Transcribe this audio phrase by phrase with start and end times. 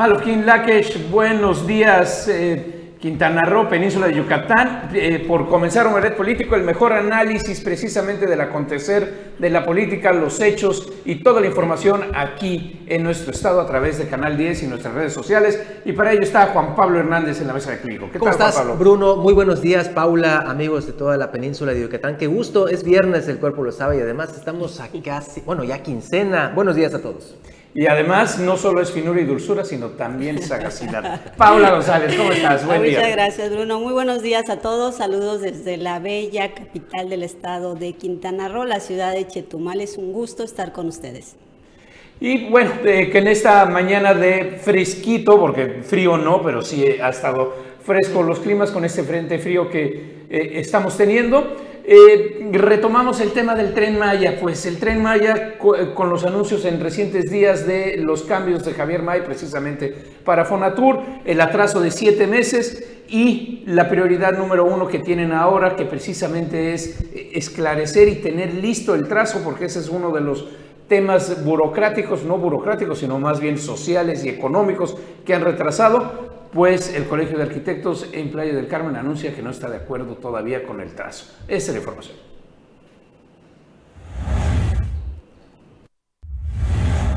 [0.00, 2.26] Malofkin Lakesh, buenos días.
[2.26, 7.60] Eh, Quintana Roo, Península de Yucatán, eh, por comenzar un red político, el mejor análisis
[7.60, 13.32] precisamente del acontecer de la política, los hechos y toda la información aquí en nuestro
[13.32, 15.62] estado a través de Canal 10 y nuestras redes sociales.
[15.84, 18.08] Y para ello está Juan Pablo Hernández en la mesa de Clínico.
[18.10, 19.16] ¿Qué ¿Cómo tal, estás, Bruno?
[19.16, 22.16] Muy buenos días, Paula, amigos de toda la Península de Yucatán.
[22.16, 25.82] Qué gusto, es viernes, el cuerpo lo sabe y además estamos a casi, bueno, ya
[25.82, 26.52] quincena.
[26.54, 27.36] Buenos días a todos.
[27.72, 31.20] Y además no solo es finura y dulzura, sino también sagacidad.
[31.36, 32.66] Paula González, ¿cómo estás?
[32.66, 32.98] Buen día.
[32.98, 33.78] Muchas gracias, Bruno.
[33.78, 34.96] Muy buenos días a todos.
[34.96, 39.80] Saludos desde la bella capital del estado de Quintana Roo, la ciudad de Chetumal.
[39.80, 41.36] Es un gusto estar con ustedes.
[42.18, 47.10] Y bueno, eh, que en esta mañana de fresquito, porque frío no, pero sí ha
[47.10, 51.56] estado fresco los climas con este frente frío que eh, estamos teniendo.
[51.84, 56.64] Eh, retomamos el tema del tren Maya, pues el tren Maya eh, con los anuncios
[56.64, 61.90] en recientes días de los cambios de Javier May precisamente para Fonatur, el atraso de
[61.90, 68.08] siete meses y la prioridad número uno que tienen ahora, que precisamente es eh, esclarecer
[68.08, 70.48] y tener listo el trazo, porque ese es uno de los
[70.90, 77.06] temas burocráticos, no burocráticos, sino más bien sociales y económicos que han retrasado pues el
[77.06, 80.80] Colegio de Arquitectos en Playa del Carmen anuncia que no está de acuerdo todavía con
[80.80, 81.26] el trazo.
[81.46, 82.29] Esa es la información.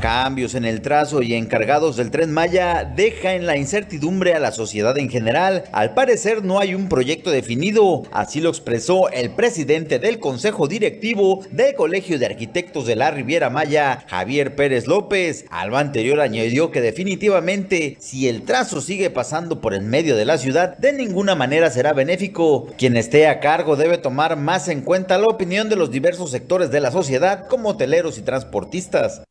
[0.04, 4.52] Cambios en el trazo y encargados del tren Maya deja en la incertidumbre a la
[4.52, 5.64] sociedad en general.
[5.72, 11.42] Al parecer no hay un proyecto definido, así lo expresó el presidente del Consejo Directivo
[11.50, 15.46] del Colegio de Arquitectos de la Riviera Maya, Javier Pérez López.
[15.48, 20.36] Al anterior añadió que definitivamente si el trazo sigue pasando por el medio de la
[20.36, 22.66] ciudad, de ninguna manera será benéfico.
[22.76, 26.70] Quien esté a cargo debe tomar más en cuenta la opinión de los diversos sectores
[26.70, 29.22] de la sociedad como hoteleros y transportistas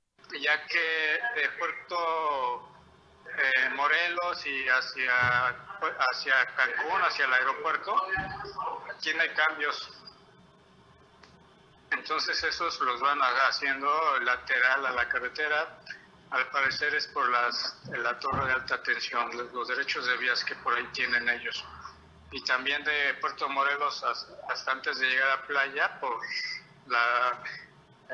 [0.43, 2.69] ya que de Puerto
[3.25, 5.47] eh, Morelos y hacia,
[6.11, 7.95] hacia Cancún, hacia el aeropuerto,
[9.01, 9.89] tiene cambios.
[11.91, 15.79] Entonces esos los van haciendo lateral a la carretera.
[16.31, 20.55] Al parecer es por las, la torre de alta tensión, los derechos de vías que
[20.55, 21.63] por ahí tienen ellos.
[22.31, 26.19] Y también de Puerto Morelos hasta antes de llegar a playa por
[26.87, 27.39] la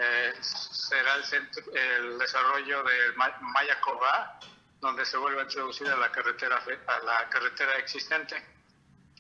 [0.02, 4.40] eh, será el, centro, el desarrollo de Mayacoba,
[4.80, 8.42] donde se vuelve a introducir a la carretera, a la carretera existente.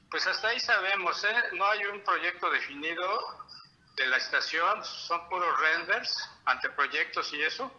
[0.09, 1.43] Pues hasta ahí sabemos, ¿eh?
[1.53, 3.45] no hay un proyecto definido
[3.95, 7.71] de la estación, son puros renders, anteproyectos y eso.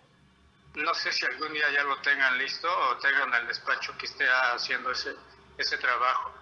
[0.75, 4.29] No sé si algún día ya lo tengan listo o tengan el despacho que esté
[4.29, 5.17] haciendo ese,
[5.57, 6.33] ese trabajo.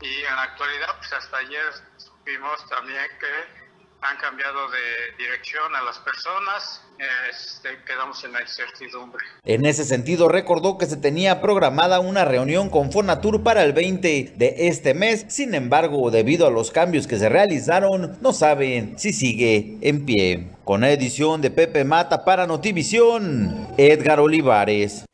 [0.00, 3.61] Y en la actualidad, pues hasta ayer supimos también que
[4.02, 6.82] han cambiado de dirección a las personas,
[7.30, 9.24] este, quedamos en la incertidumbre.
[9.44, 14.34] En ese sentido, recordó que se tenía programada una reunión con Fonatur para el 20
[14.36, 19.12] de este mes, sin embargo, debido a los cambios que se realizaron, no saben si
[19.12, 20.48] sigue en pie.
[20.64, 25.04] Con edición de Pepe Mata para Notivisión, Edgar Olivares.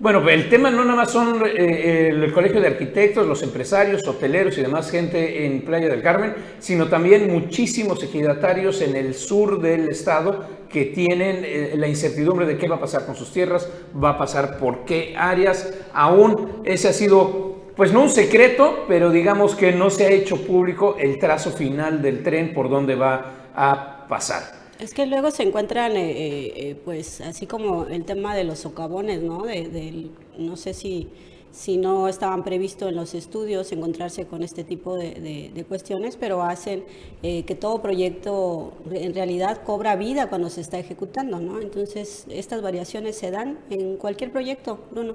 [0.00, 4.56] Bueno, el tema no nada más son eh, el Colegio de Arquitectos, los empresarios, hoteleros
[4.56, 9.90] y demás gente en Playa del Carmen, sino también muchísimos ejidatarios en el sur del
[9.90, 13.68] estado que tienen eh, la incertidumbre de qué va a pasar con sus tierras,
[14.02, 15.70] va a pasar por qué áreas.
[15.92, 20.46] Aún ese ha sido, pues no un secreto, pero digamos que no se ha hecho
[20.46, 24.59] público el trazo final del tren por dónde va a pasar.
[24.80, 28.60] Es que luego se encuentran, eh, eh, eh, pues, así como el tema de los
[28.60, 29.42] socavones, ¿no?
[29.42, 30.06] De,
[30.38, 31.08] no sé si,
[31.50, 36.42] si no estaban previstos en los estudios encontrarse con este tipo de, de cuestiones, pero
[36.42, 36.84] hacen
[37.20, 41.60] que todo proyecto en realidad cobra vida cuando se está ejecutando, ¿no?
[41.60, 45.14] Entonces, estas variaciones se dan en cualquier proyecto, Bruno.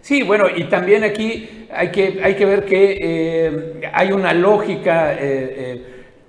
[0.00, 5.16] Sí, bueno, y también aquí hay que, hay que ver que hay una lógica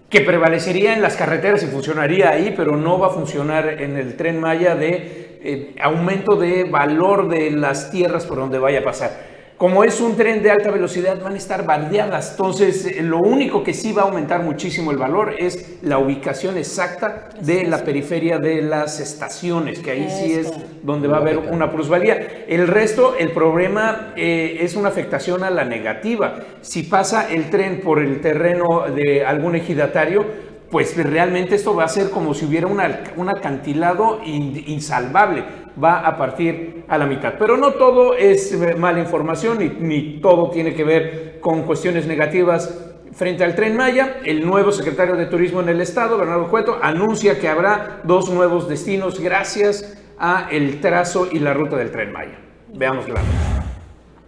[0.09, 4.15] que prevalecería en las carreteras y funcionaría ahí, pero no va a funcionar en el
[4.15, 9.36] tren Maya de eh, aumento de valor de las tierras por donde vaya a pasar
[9.57, 12.31] como es un tren de alta velocidad, van a estar bardeadas.
[12.31, 16.57] Entonces, eh, lo único que sí va a aumentar muchísimo el valor es la ubicación
[16.57, 21.39] exacta de la periferia de las estaciones, que ahí sí es donde va a haber
[21.39, 22.45] una plusvalía.
[22.47, 26.35] El resto, el problema eh, es una afectación a la negativa.
[26.61, 30.25] Si pasa el tren por el terreno de algún ejidatario,
[30.69, 35.43] pues realmente esto va a ser como si hubiera un acantilado insalvable,
[35.81, 37.35] va a partir a la mitad.
[37.39, 42.07] Pero no todo es eh, mala información ni, ni todo tiene que ver con cuestiones
[42.07, 44.17] negativas frente al tren Maya.
[44.23, 48.67] El nuevo secretario de Turismo en el estado, Bernardo Cueto, anuncia que habrá dos nuevos
[48.67, 52.39] destinos gracias a el trazo y la ruta del tren Maya.
[52.73, 53.21] Veamos la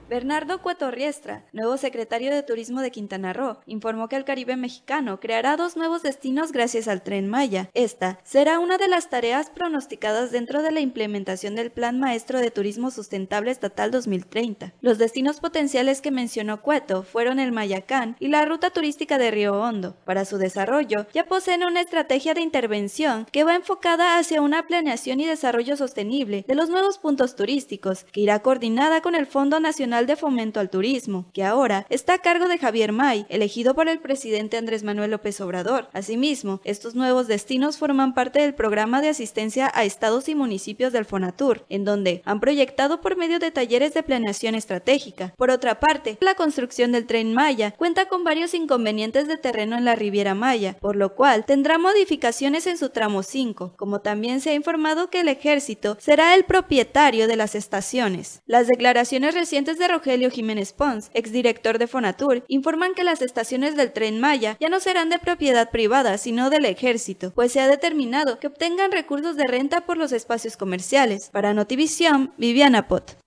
[0.09, 5.19] Bernardo Cueto Riestra, nuevo secretario de Turismo de Quintana Roo, informó que el Caribe mexicano
[5.19, 7.69] creará dos nuevos destinos gracias al tren Maya.
[7.75, 12.49] Esta será una de las tareas pronosticadas dentro de la implementación del Plan Maestro de
[12.49, 14.73] Turismo Sustentable Estatal 2030.
[14.81, 19.61] Los destinos potenciales que mencionó Cueto fueron el Mayacán y la ruta turística de Río
[19.61, 19.95] Hondo.
[20.05, 25.19] Para su desarrollo, ya poseen una estrategia de intervención que va enfocada hacia una planeación
[25.19, 29.98] y desarrollo sostenible de los nuevos puntos turísticos, que irá coordinada con el Fondo Nacional
[30.07, 33.99] de Fomento al Turismo, que ahora está a cargo de Javier May, elegido por el
[33.99, 35.89] presidente Andrés Manuel López Obrador.
[35.93, 41.05] Asimismo, estos nuevos destinos forman parte del programa de asistencia a estados y municipios del
[41.05, 45.33] Fonatur, en donde han proyectado por medio de talleres de planeación estratégica.
[45.37, 49.85] Por otra parte, la construcción del tren Maya cuenta con varios inconvenientes de terreno en
[49.85, 54.51] la Riviera Maya, por lo cual tendrá modificaciones en su tramo 5, como también se
[54.51, 58.41] ha informado que el ejército será el propietario de las estaciones.
[58.45, 63.91] Las declaraciones recientes de Rogelio Jiménez Pons, exdirector de Fonatur, informan que las estaciones del
[63.91, 68.39] tren Maya ya no serán de propiedad privada, sino del ejército, pues se ha determinado
[68.39, 71.29] que obtengan recursos de renta por los espacios comerciales.
[71.31, 73.17] Para Notivisión, Viviana Pot.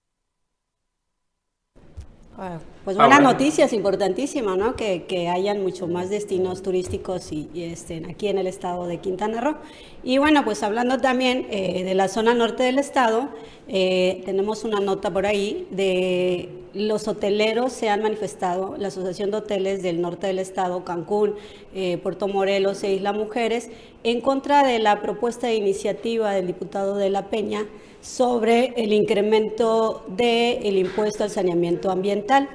[2.85, 4.75] Pues buena noticia, es importantísima, ¿no?
[4.75, 9.41] Que, que, hayan mucho más destinos turísticos y, estén aquí en el estado de Quintana
[9.41, 9.57] Roo.
[10.03, 13.29] Y bueno, pues hablando también eh, de la zona norte del estado,
[13.69, 19.37] eh, tenemos una nota por ahí de los hoteleros se han manifestado, la Asociación de
[19.39, 21.35] Hoteles del Norte del Estado, Cancún,
[21.75, 23.71] eh, Puerto Morelos e Isla Mujeres,
[24.05, 27.67] en contra de la propuesta de iniciativa del diputado de La Peña
[28.03, 32.49] sobre el incremento del impuesto al saneamiento ambiental.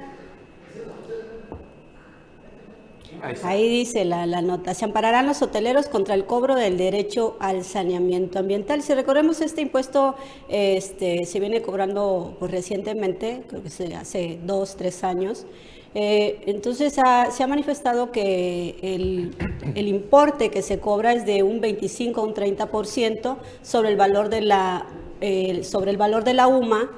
[3.42, 8.38] Ahí dice la, nota, se ampararán los hoteleros contra el cobro del derecho al saneamiento
[8.38, 8.82] ambiental.
[8.82, 10.14] Si recordemos, este impuesto
[10.48, 15.46] este, se viene cobrando pues, recientemente, creo que hace dos, tres años.
[15.94, 17.00] Eh, entonces se
[17.42, 19.34] ha manifestado que el,
[19.74, 24.28] el, importe que se cobra es de un 25 a un 30% sobre el valor
[24.28, 24.86] de la,
[25.62, 26.90] sobre el valor de la UMA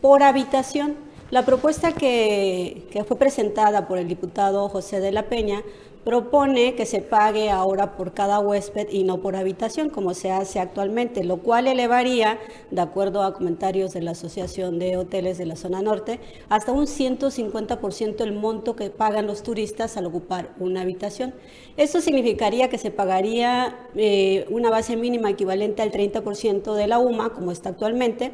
[0.00, 0.96] por habitación.
[1.30, 5.62] La propuesta que, fue presentada por el diputado José de la Peña
[6.04, 10.60] propone que se pague ahora por cada huésped y no por habitación, como se hace
[10.60, 12.38] actualmente, lo cual elevaría,
[12.70, 16.20] de acuerdo a comentarios de la Asociación de Hoteles de la Zona Norte,
[16.50, 21.34] hasta un 150% el monto que pagan los turistas al ocupar una habitación.
[21.78, 27.30] Esto significaría que se pagaría eh, una base mínima equivalente al 30% de la UMA,
[27.30, 28.32] como está actualmente,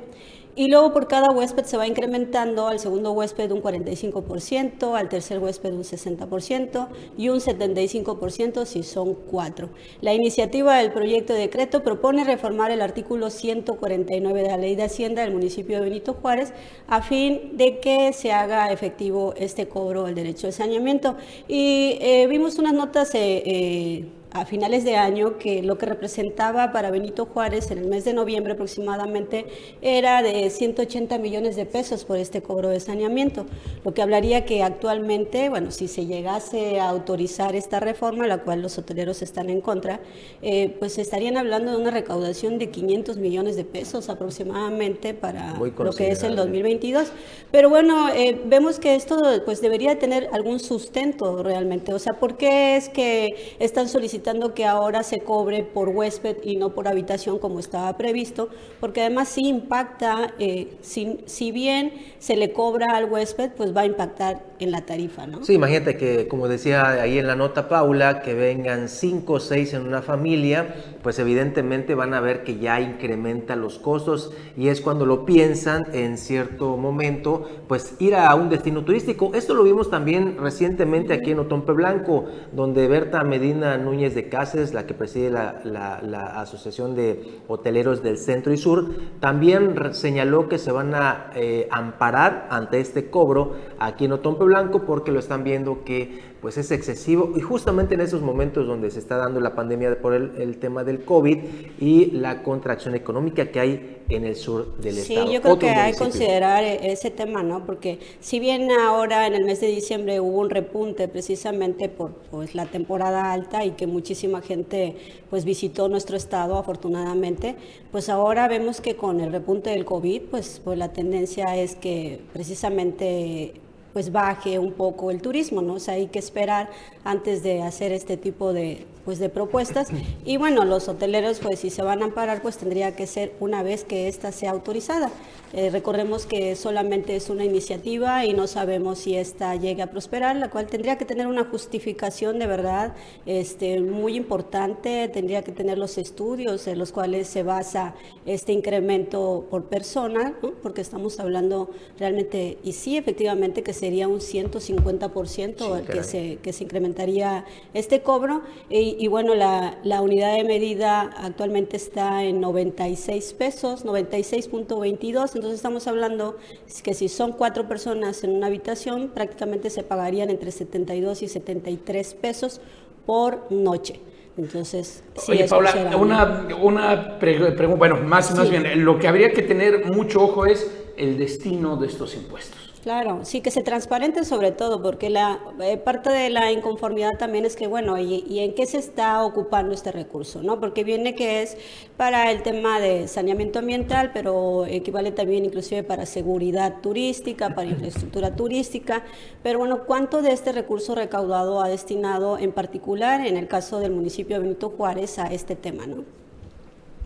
[0.61, 5.39] y luego por cada huésped se va incrementando al segundo huésped un 45%, al tercer
[5.39, 9.71] huésped un 60% y un 75% si son cuatro.
[10.03, 14.83] La iniciativa del proyecto de decreto propone reformar el artículo 149 de la Ley de
[14.83, 16.53] Hacienda del municipio de Benito Juárez
[16.89, 21.17] a fin de que se haga efectivo este cobro del derecho de saneamiento.
[21.49, 23.15] Y eh, vimos unas notas...
[23.15, 27.87] Eh, eh, a finales de año que lo que representaba para Benito Juárez en el
[27.87, 29.47] mes de noviembre aproximadamente
[29.83, 33.47] era de 180 millones de pesos por este cobro de saneamiento,
[33.85, 38.63] lo que hablaría que actualmente, bueno, si se llegase a autorizar esta reforma, la cual
[38.63, 40.01] los hoteleros están en contra,
[40.43, 45.93] eh, pues estarían hablando de una recaudación de 500 millones de pesos aproximadamente para lo
[45.93, 47.11] que es el 2022.
[47.51, 52.37] Pero bueno, eh, vemos que esto pues debería tener algún sustento realmente, o sea, ¿por
[52.37, 54.20] qué es que están solicitando
[54.55, 58.49] que ahora se cobre por huésped y no por habitación como estaba previsto,
[58.81, 63.83] porque además sí impacta, eh, si, si, bien se le cobra al huésped, pues va
[63.83, 65.45] a impactar en la tarifa, ¿no?
[65.45, 69.73] Sí, imagínate que, como decía ahí en la nota Paula, que vengan cinco o seis
[69.75, 74.81] en una familia, pues evidentemente van a ver que ya incrementa los costos y es
[74.81, 79.33] cuando lo piensan en cierto momento, pues ir a un destino turístico.
[79.35, 84.75] Esto lo vimos también recientemente aquí en Otompe Blanco, donde Berta Medina Núñez de Cáceres,
[84.75, 88.87] la que preside la, Asociación de Hoteleros del Centro y Sur,
[89.21, 94.83] también señaló que se van a eh, amparar ante este cobro aquí en Otompe Blanco
[94.83, 98.99] porque lo están viendo que pues es excesivo y justamente en esos momentos donde se
[98.99, 101.39] está dando la pandemia por el, tema del COVID
[101.81, 105.27] y la contracción económica que hay en el sur del estado.
[105.27, 107.65] Sí, yo creo que hay que considerar e-, ese tema, ¿no?
[107.65, 112.55] Porque si bien ahora en el mes de diciembre hubo un repunte precisamente por pues,
[112.55, 114.97] la temporada alta y que muchísima gente
[115.29, 117.57] pues visitó nuestro estado afortunadamente,
[117.93, 122.21] pues ahora vemos que con el repunte del COVID, pues, pues la tendencia es que
[122.33, 123.55] precisamente
[123.93, 125.75] pues baje un poco el turismo, ¿no?
[125.75, 126.71] O sea, hay que esperar
[127.05, 129.89] antes de hacer este tipo de, pues, de propuestas.
[130.25, 133.63] Y bueno, los hoteleros, pues si se van a amparar, pues tendría que ser una
[133.63, 135.11] vez que ésta sea autorizada.
[135.53, 140.37] Eh, recordemos que solamente es una iniciativa y no sabemos si esta llegue a prosperar,
[140.37, 142.95] la cual tendría que tener una justificación de verdad
[143.27, 147.95] este, muy importante, tendría que tener los estudios en los cuales se basa
[148.27, 155.79] este incremento por persona, porque estamos hablando realmente, y sí, efectivamente, que sería un 150%
[155.79, 158.43] el que se, que se incrementaría este cobro.
[158.69, 165.35] Y, bueno, la, la, unidad de medida actualmente está en 96 pesos, 96.22.
[165.35, 166.37] Entonces estamos hablando
[166.83, 172.15] que si son cuatro personas en una habitación, prácticamente se pagarían entre 72 y 73
[172.15, 172.61] pesos
[173.07, 174.01] por noche.
[174.37, 179.43] Entonces, sí, Oye, Paula, una, una pregunta, bueno, más, más bien, lo que habría que
[179.43, 182.60] tener mucho ojo es el destino de estos impuestos.
[182.83, 187.45] Claro, sí, que se transparente sobre todo, porque la eh, parte de la inconformidad también
[187.45, 190.43] es que, bueno, y, en qué se está ocupando este recurso?
[190.43, 190.59] ¿no?
[190.61, 191.59] Porque viene que es
[191.99, 198.35] para el tema de saneamiento ambiental, pero equivale también inclusive para seguridad turística, para infraestructura
[198.35, 199.05] turística,
[199.43, 203.93] pero bueno, ¿cuánto de este recurso recaudado ha destinado en particular, en el caso del
[203.93, 205.87] municipio de Benito Juárez, a este tema?
[205.87, 206.05] ¿no?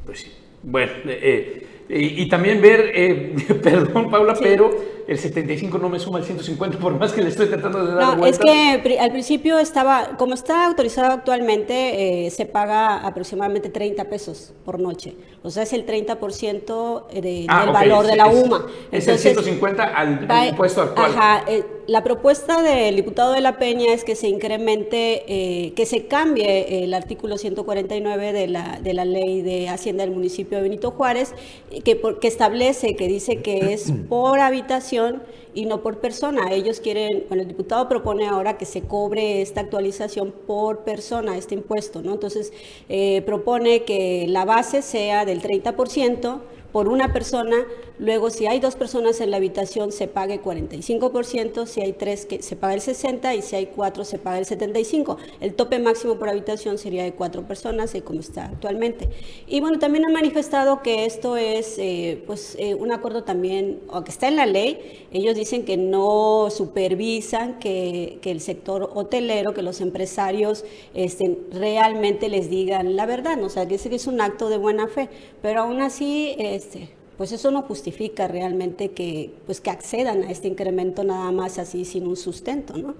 [0.06, 0.30] Pues sí.
[0.62, 4.70] Bueno, eh, y, también ver, eh, perdón Paula, pero
[5.06, 8.16] el 75 no me suma el 150, por más que le estoy tratando de dar
[8.16, 14.04] No, es que al principio estaba, como está autorizado actualmente, eh, se paga aproximadamente 30
[14.04, 15.14] pesos por noche.
[15.42, 18.64] O sea, es el 30% de, ah, del valor de la UMA.
[18.90, 21.12] Es, el 150 al, impuesto actual.
[21.12, 21.44] Ajá,
[21.86, 26.94] la propuesta del diputado de la Peña es que se incremente, que se cambie el
[26.94, 31.34] artículo 149 de la, de la ley de Hacienda del municipio de Benito Juárez
[31.82, 35.22] que, que establece, que dice que es por habitación
[35.54, 36.52] y no por persona.
[36.52, 41.54] Ellos quieren, bueno, el diputado propone ahora que se cobre esta actualización por persona, este
[41.54, 42.12] impuesto, ¿no?
[42.12, 42.52] Entonces,
[42.88, 46.40] eh, propone que la base sea del 30%,
[46.74, 47.56] por una persona,
[47.98, 52.42] luego si hay dos personas en la habitación se pague 45%, si hay tres que
[52.42, 55.16] se paga el 60% y si hay cuatro se paga el 75%.
[55.40, 59.08] El tope máximo por habitación sería de cuatro personas, como está actualmente.
[59.46, 64.02] Y bueno, también han manifestado que esto es eh, pues eh, un acuerdo también, o
[64.02, 69.62] que está en la ley, ellos dicen que no supervisan que, el sector hotelero, que
[69.62, 74.56] los empresarios este, realmente les digan la verdad, o sea, que es un acto de
[74.56, 75.08] buena fe,
[75.40, 76.34] pero aún así...
[76.38, 81.58] Este, pues eso no justifica realmente que, pues que accedan a este incremento nada más
[81.58, 82.94] así sin un sustento, ¿no?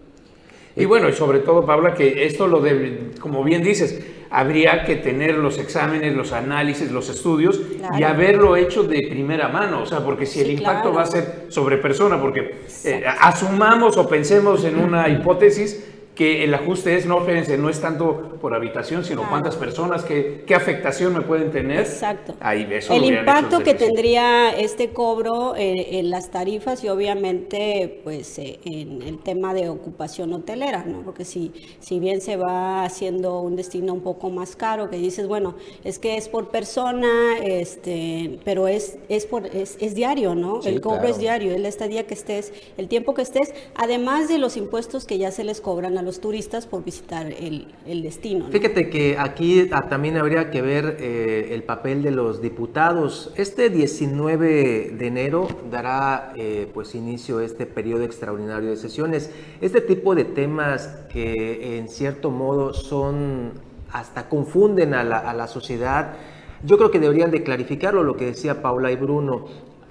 [0.77, 4.97] Y bueno, y sobre todo, Paula, que esto lo debe, como bien dices, habría que
[4.97, 7.61] tener los exámenes, los análisis, los estudios
[7.97, 11.47] y haberlo hecho de primera mano, o sea, porque si el impacto va a ser
[11.49, 17.21] sobre persona, porque eh, asumamos o pensemos en una hipótesis que el ajuste es, no,
[17.23, 21.81] fíjense, no es tanto por habitación, sino cuántas personas, qué, qué, afectación me pueden tener.
[21.81, 22.35] Exacto.
[22.41, 28.39] Ahí eso El impacto que tendría este cobro eh, en las tarifas y obviamente pues
[28.39, 31.03] eh, en el tema de ocupación hotelera, ¿no?
[31.03, 35.27] Porque si, si bien se va haciendo un destino un poco más caro, que dices,
[35.27, 40.61] bueno, es que es por persona, este, pero es, es, por, es, es diario, ¿no?
[40.65, 44.57] el cobro es diario, el estadía que estés, el tiempo que estés, además de los
[44.57, 47.67] impuestos que ya se les cobran a los turistas por visitar el,
[48.03, 48.47] destino.
[48.51, 53.33] Fíjate que aquí ah, también habría que ver eh, el papel de los diputados.
[53.37, 59.31] Este 19 de enero dará eh, pues inicio este periodo extraordinario de sesiones.
[59.61, 63.53] Este tipo de temas que en cierto modo son
[63.93, 66.15] hasta confunden a la, a la sociedad.
[66.65, 69.47] Yo creo que deberían de clarificarlo, lo que decía Paula y Bruno.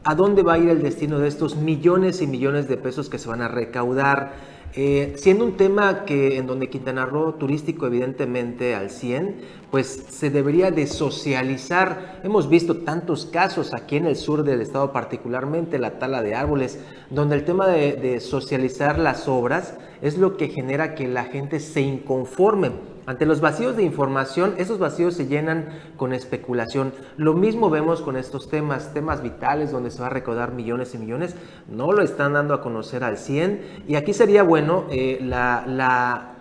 [0.06, 3.18] ¿A dónde va a ir el destino de estos millones y millones de pesos que
[3.18, 4.34] se van a recaudar?
[4.76, 10.32] Eh, siendo un tema que en donde Quintana Roo turístico evidentemente al 100, pues se
[10.32, 12.22] debería de socializar.
[12.24, 16.80] Hemos visto tantos casos aquí en el sur del estado, particularmente la tala de árboles,
[17.12, 21.60] donde el tema de, de socializar las obras es lo que genera que la gente
[21.60, 22.72] se inconforme
[23.06, 25.68] ante los vacíos de información, esos vacíos se llenan
[25.98, 26.94] con especulación.
[27.18, 30.98] Lo mismo vemos con estos temas, temas vitales donde se va a recaudar millones y
[30.98, 31.36] millones,
[31.68, 33.84] no lo están dando a conocer al 100.
[33.88, 36.33] Y aquí sería bueno eh, la, la,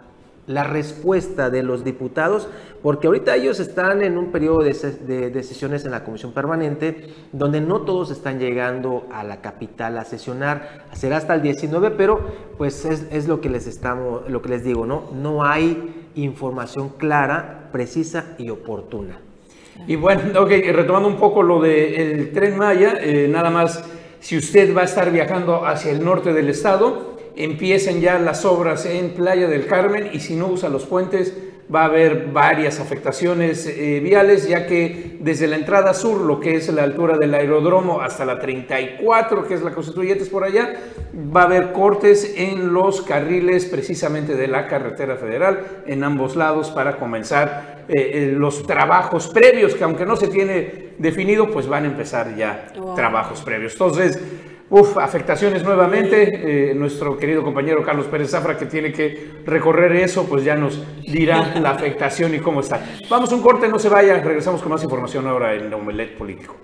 [0.46, 2.48] la, respuesta de los diputados,
[2.82, 4.72] porque ahorita ellos están en un periodo de,
[5.06, 9.98] de, de, sesiones en la Comisión Permanente, donde no todos están llegando a la capital
[9.98, 12.20] a sesionar, será hasta el 19, pero
[12.58, 15.10] pues es, lo que les estamos, lo que les digo, ¿no?
[15.14, 19.18] No hay información clara, precisa y oportuna.
[19.86, 23.82] Y bueno, ok, retomando un poco lo del tren Maya, eh, nada más,
[24.20, 28.86] si usted va a estar viajando hacia el norte del estado, empiecen ya las obras
[28.86, 31.34] en Playa del Carmen y si no usa los puentes
[31.74, 36.56] va a haber varias afectaciones eh, viales, ya que desde la entrada sur, lo que
[36.56, 40.74] es la altura del aeródromo, hasta la 34, que es la Constituyentes por allá,
[41.14, 46.70] va a haber cortes en los carriles precisamente de la carretera federal en ambos lados
[46.70, 51.84] para comenzar eh, eh, los trabajos previos, que aunque no se tiene definido, pues van
[51.84, 53.72] a empezar ya trabajos previos.
[53.72, 54.20] Entonces,
[54.72, 56.70] Uf, afectaciones nuevamente.
[56.70, 60.82] Eh, nuestro querido compañero Carlos Pérez Zafra, que tiene que recorrer eso, pues ya nos
[61.02, 62.82] dirá la afectación y cómo está.
[63.10, 64.18] Vamos a un corte, no se vaya.
[64.22, 66.56] Regresamos con más información ahora en Omelet Político.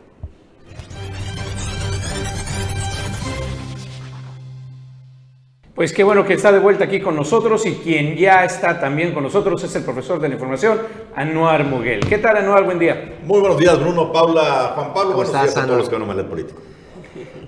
[5.75, 9.12] Pues qué bueno que está de vuelta aquí con nosotros y quien ya está también
[9.12, 10.79] con nosotros es el profesor de la información,
[11.15, 12.00] Anuar Muguel.
[12.09, 12.65] ¿Qué tal, Anuar?
[12.65, 13.19] Buen día.
[13.23, 15.15] Muy buenos días, Bruno, Paula, Juan Pablo.
[15.15, 16.68] Buenos días a todos los que van a Omelet Político.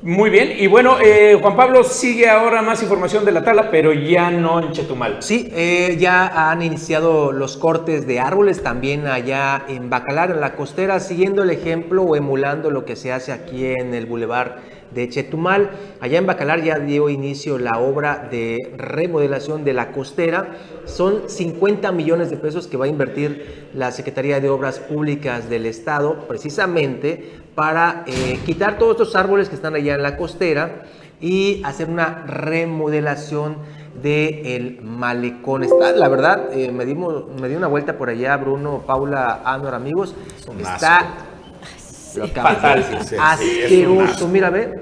[0.03, 3.93] Muy bien, y bueno, eh, Juan Pablo sigue ahora más información de la tala, pero
[3.93, 5.23] ya no en Chetumal.
[5.23, 10.57] Sí, eh, ya han iniciado los cortes de árboles también allá en Bacalar, en la
[10.57, 14.53] costera, siguiendo el ejemplo o emulando lo que se hace aquí en el Boulevard
[14.95, 15.71] de Chetumal.
[16.01, 20.57] Allá en Bacalar ya dio inicio la obra de remodelación de la costera.
[20.85, 25.67] Son 50 millones de pesos que va a invertir la Secretaría de Obras Públicas del
[25.67, 30.85] Estado precisamente para eh, quitar todos estos árboles que están allá en la costera
[31.21, 33.57] y hacer una remodelación
[34.03, 35.65] del malecón.
[35.65, 39.75] Está, la verdad, eh, me, dimos, me di una vuelta por allá, Bruno, Paula, Anor,
[39.75, 40.15] amigos.
[40.59, 41.30] Está
[42.17, 42.29] lo
[43.21, 44.29] asqueroso.
[44.29, 44.81] Mira, ve,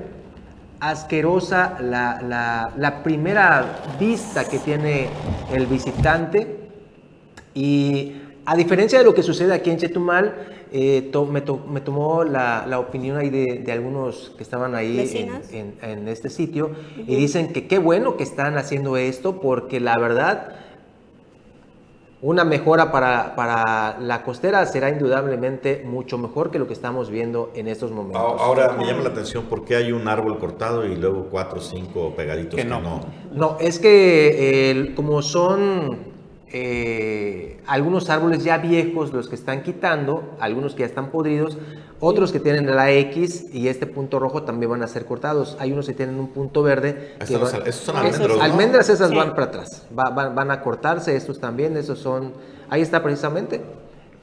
[0.81, 5.09] asquerosa la, la, la primera vista que tiene
[5.53, 6.57] el visitante.
[7.55, 10.35] Y a diferencia de lo que sucede aquí en Chetumal,
[10.71, 16.73] eh, me, tomó la, opinión ahí de, algunos que estaban ahí en, este sitio
[17.07, 20.57] y dicen que qué bueno que están haciendo esto porque la verdad
[22.21, 27.53] una mejora para, para, la costera será indudablemente mucho mejor que lo que estamos viendo
[27.55, 28.21] en estos momentos.
[28.21, 31.63] Ahora me llama la atención por qué hay un árbol cortado y luego cuatro o
[31.63, 32.81] cinco pegaditos que no.
[33.33, 33.57] no.
[33.61, 35.99] es que como son
[36.51, 41.59] eh, algunos árboles ya viejos los que están quitando, algunos que ya están podridos,
[42.01, 45.57] otros que tienen la X y este punto rojo también van a ser cortados.
[45.59, 47.15] Hay unos que tienen un punto verde.
[47.21, 48.41] esos son almendros.
[48.41, 52.33] Almendras esas van para atrás, van, a cortarse, estos también, esos son...
[52.71, 53.61] Ahí está precisamente.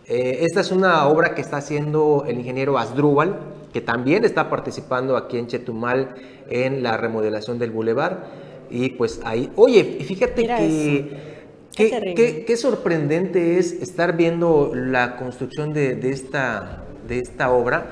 [0.08, 3.40] Eh, esta es una obra que está haciendo el ingeniero Asdrúbal,
[3.74, 6.16] que también está participando aquí en Chetumal
[6.50, 8.26] en la remodelación del bulevar.
[8.70, 11.36] Y pues ahí, oye, fíjate que...
[11.76, 17.86] Qué, sorprendente es estar viendo la construcción de, esta, de esta obra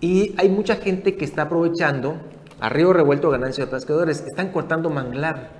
[0.00, 2.16] y hay mucha gente que está aprovechando
[2.60, 5.50] a río revuelto ganancia de pescadores, están cortando manglar.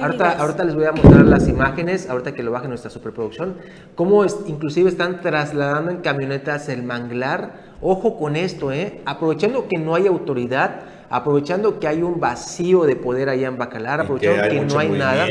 [0.00, 3.56] ahorita, ahorita, les voy a mostrar las imágenes, ahorita que lo baje nuestra superproducción,
[3.94, 7.72] cómo es, inclusive están trasladando en camionetas el manglar.
[7.80, 9.00] Ojo con esto, ¿eh?
[9.06, 14.00] aprovechando que no hay autoridad, aprovechando que hay un vacío de poder allá en Bacalar,
[14.00, 15.26] aprovechando que, no hay nada.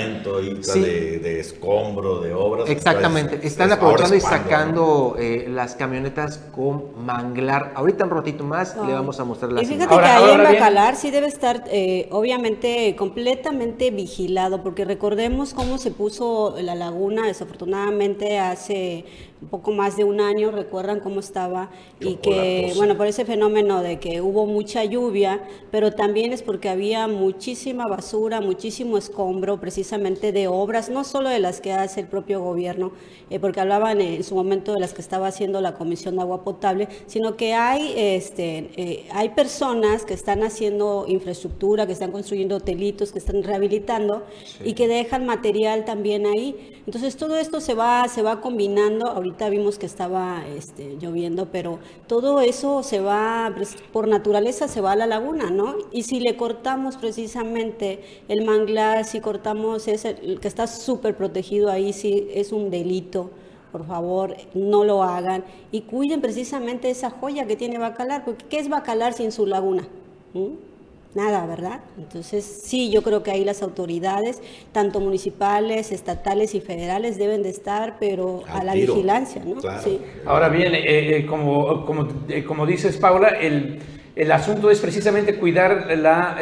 [0.61, 0.79] Sí.
[0.79, 2.69] De, de, escombro, de obras.
[2.69, 7.71] Exactamente, están aprovechando y sacando eh, las camionetas con manglar.
[7.73, 10.95] Ahorita un ratito más le vamos a mostrar las Y fíjate que ahí en Bacalar
[10.95, 18.37] sí debe estar, eh, obviamente, completamente vigilado, porque recordemos cómo se puso la laguna, desafortunadamente,
[18.37, 19.05] hace
[19.49, 23.99] poco más de un año, recuerdan cómo estaba, y que, bueno, por ese fenómeno de
[23.99, 30.47] que hubo mucha lluvia, pero también es porque había muchísima basura, muchísimo escombro, precisamente de
[30.47, 32.91] obras, no solo de las que hace el propio gobierno,
[33.29, 36.43] eh, porque hablaban en su momento de las que estaba haciendo la Comisión de Agua
[36.43, 42.57] Potable, sino que hay, este, eh, hay personas que están haciendo infraestructura, que están construyendo
[42.57, 44.23] hotelitos, que están rehabilitando
[44.63, 46.81] y que dejan material también ahí.
[46.85, 49.07] Entonces todo esto se va, se va combinando.
[49.07, 54.81] Ahorita vimos que estaba este, lloviendo, pero todo eso se va, pues, por naturaleza se
[54.81, 55.75] va a la laguna, ¿no?
[55.91, 61.93] Y si le cortamos precisamente el manglar, si cortamos ese que está súper protegido ahí,
[61.93, 63.31] sí es un delito.
[63.71, 68.59] Por favor, no lo hagan y cuiden precisamente esa joya que tiene Bacalar, porque ¿qué
[68.59, 69.87] es Bacalar sin su laguna?
[70.33, 70.70] ¿Mm?
[71.13, 71.81] Nada, ¿verdad?
[71.97, 77.49] Entonces, sí, yo creo que ahí las autoridades, tanto municipales, estatales y federales, deben de
[77.49, 79.59] estar, pero a la vigilancia, ¿no?
[79.81, 79.99] Sí.
[80.25, 83.79] Ahora bien, eh, eh, como, como, eh, como, dices, Paula, el,
[84.15, 86.37] el, asunto es precisamente cuidar la,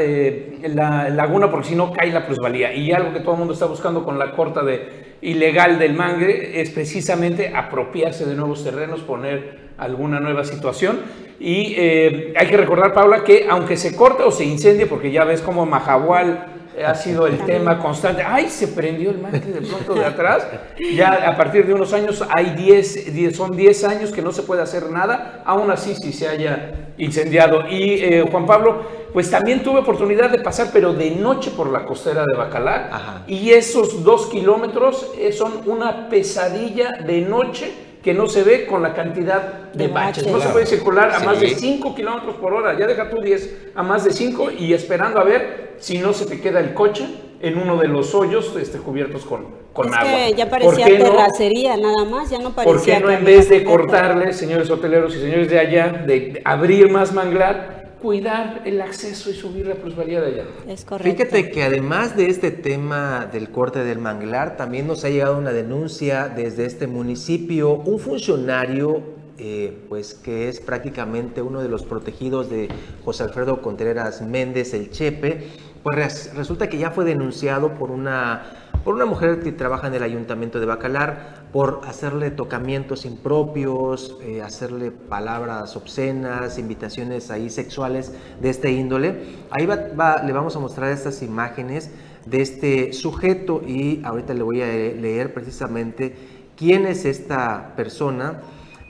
[0.62, 2.73] la, laguna, porque si no cae la plusvalía.
[2.73, 6.62] Y algo que todo el mundo está buscando con la corta de ilegal del mangre
[6.62, 10.99] es precisamente apropiarse de nuevos terrenos, poner alguna nueva situación.
[11.39, 15.23] Y eh, hay que recordar, Paula, que aunque se corte o se incendie, porque ya
[15.23, 18.23] ves como Majahual ha sido el tema constante.
[18.25, 20.47] ¡Ay, se prendió el mate de pronto de atrás!
[20.95, 24.43] Ya a partir de unos años hay 10, 10 son 10 años que no se
[24.43, 27.67] puede hacer nada, aún así si se haya incendiado.
[27.69, 31.86] Y eh, Juan Pablo, pues también tuve oportunidad de pasar, pero de noche por la
[31.86, 32.89] costera de Bacalar.
[32.91, 33.23] Ajá.
[33.28, 38.82] Y esos dos kilómetros eh, son una pesadilla de noche que no se ve con
[38.82, 40.24] la cantidad de, De baches.
[40.24, 40.28] baches.
[40.32, 41.26] No se puede circular a Sí.
[41.26, 42.78] más de 5 kilómetros por hora.
[42.78, 46.26] Ya deja tú 10 a más de 5 y esperando a ver si no se
[46.26, 47.06] te queda el coche
[47.42, 50.12] en uno de los hoyos este, cubiertos con, con es agua.
[50.12, 51.06] que ya ¿Por parecía qué no?
[51.06, 52.74] terracería nada más, ya no parecía.
[52.74, 56.90] ¿Por qué no en vez de cortarle, señores hoteleros y señores de allá, de abrir
[56.90, 60.44] más manglar, cuidar el acceso y subir la plusvalía de allá?
[60.68, 61.18] Es correcto.
[61.24, 65.52] Fíjate que además de este tema del corte del manglar, también nos ha llegado una
[65.52, 67.74] denuncia desde este municipio.
[67.74, 69.02] Un funcionario,
[69.38, 72.70] eh, pues que es prácticamente uno de los protegidos de
[73.06, 75.48] José Alfredo Contreras Méndez, el Chepe,
[75.84, 79.94] pues res- resulta que ya fue denunciado por una, por una mujer que trabaja en
[79.96, 88.13] el ayuntamiento de Bacalar por hacerle tocamientos impropios, eh, hacerle palabras obscenas, invitaciones ahí sexuales
[88.39, 89.38] de este índole.
[89.52, 91.92] Ahí va- le vamos a mostrar estas imágenes
[92.26, 96.15] de este sujeto y ahorita le voy a eh, leer precisamente
[96.56, 98.42] quién es esta persona,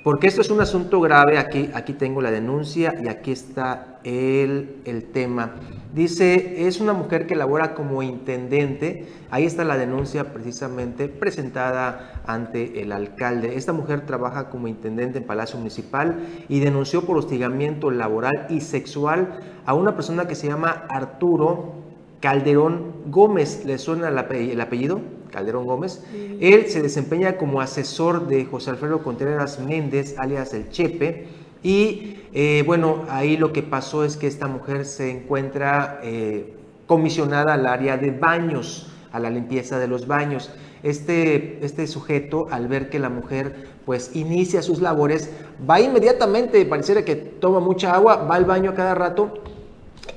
[0.03, 4.77] porque esto es un asunto grave, aquí, aquí tengo la denuncia y aquí está el,
[4.85, 5.55] el tema.
[5.93, 12.81] Dice, es una mujer que labora como intendente, ahí está la denuncia precisamente presentada ante
[12.81, 13.55] el alcalde.
[13.57, 19.39] Esta mujer trabaja como intendente en Palacio Municipal y denunció por hostigamiento laboral y sexual
[19.65, 21.73] a una persona que se llama Arturo
[22.21, 23.65] Calderón Gómez.
[23.65, 25.01] ¿Le suena el ape- el apellido?
[25.31, 26.03] Calderón Gómez.
[26.39, 31.27] Él se desempeña como asesor de José Alfredo Contreras Méndez, alias El Chepe.
[31.61, 36.53] Y eh, bueno, ahí lo que pasó es que esta mujer se encuentra eh,
[36.87, 40.51] comisionada al área de baños, a la limpieza de los baños.
[40.81, 45.29] Este, este sujeto, al ver que la mujer pues inicia sus labores,
[45.69, 49.43] va inmediatamente, pareciera que toma mucha agua, va al baño a cada rato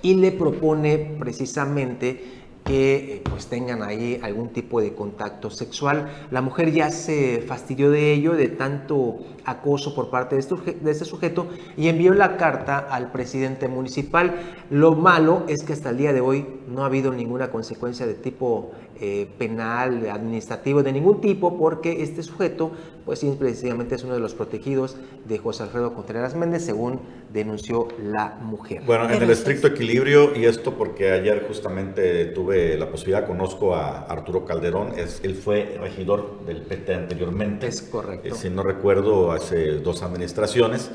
[0.03, 6.27] y le propone precisamente que eh, pues tengan ahí algún tipo de contacto sexual.
[6.31, 10.91] La mujer ya se fastidió de ello, de tanto acoso por parte de este, de
[10.91, 14.35] este sujeto y envió la carta al presidente municipal.
[14.71, 18.15] Lo malo es que hasta el día de hoy no ha habido ninguna consecuencia de
[18.15, 18.71] tipo
[19.01, 22.71] eh, penal, administrativo, de ningún tipo, porque este sujeto
[23.05, 27.01] pues precisamente es uno de los protegidos de José Alfredo Contreras Méndez, según
[27.33, 28.83] denunció la mujer.
[28.87, 34.03] Bueno, en el estricto equilibrio, y esto porque ayer justamente tuve la posibilidad, conozco a
[34.03, 37.67] Arturo Calderón, es, él fue regidor del PT anteriormente.
[37.67, 38.29] Es correcto.
[38.29, 40.91] Eh, si no recuerdo, hace dos administraciones.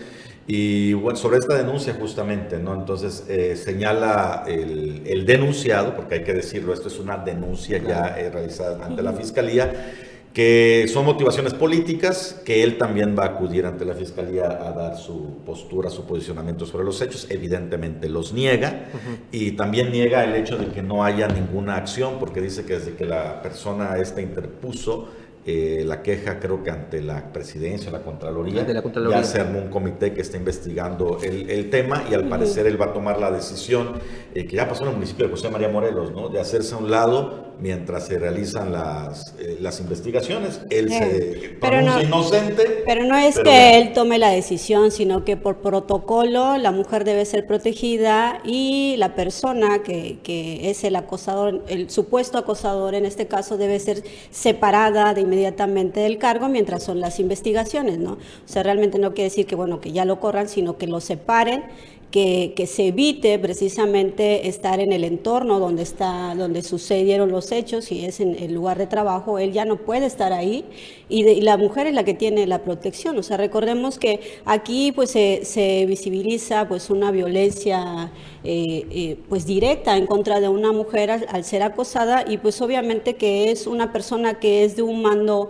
[0.49, 2.73] Y bueno, sobre esta denuncia justamente, ¿no?
[2.73, 8.17] Entonces eh, señala el, el denunciado, porque hay que decirlo, esto es una denuncia ya
[8.17, 9.93] eh, realizada ante la Fiscalía,
[10.33, 14.95] que son motivaciones políticas, que él también va a acudir ante la Fiscalía a dar
[14.95, 18.85] su postura, su posicionamiento sobre los hechos, evidentemente los niega.
[19.31, 22.93] Y también niega el hecho de que no haya ninguna acción, porque dice que desde
[22.93, 25.09] que la persona esta interpuso
[25.49, 29.21] eh, la queja, creo que ante la presidencia, la Contraloría, Ante la Contraloría.
[29.21, 32.79] ya se armó un comité que está investigando el, el tema y al parecer él
[32.79, 33.93] va a tomar la decisión
[34.35, 36.27] eh, que ya pasó en el municipio de José María Morelos, ¿no?
[36.29, 40.61] De hacerse a un lado mientras se realizan las, eh, las investigaciones.
[40.69, 42.83] Él se pero no- inocente.
[42.85, 47.03] Pero no es pero que él tome la decisión, sino que por protocolo la mujer
[47.03, 53.05] debe ser protegida y la persona que, que es el acosador, el supuesto acosador en
[53.05, 58.13] este caso debe ser separada de inmediatamente del cargo mientras son las investigaciones, ¿no?
[58.13, 60.99] O sea, realmente no quiere decir que bueno que ya lo corran, sino que lo
[60.99, 61.63] separen.
[62.11, 67.83] Que, que se evite precisamente estar en el entorno donde está donde sucedieron los hechos
[67.85, 70.63] si es en el lugar de trabajo él ya no puede estar ahí
[71.09, 73.17] y, de- y la mujer es la que tiene la protección.
[73.17, 78.11] O sea recordemos que aquí pues se, se visibiliza pues una violencia
[78.43, 82.61] eh, eh, pues directa en contra de una mujer al, al ser acosada y pues
[82.61, 85.49] obviamente que es una persona que es de un mando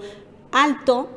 [0.52, 1.08] alto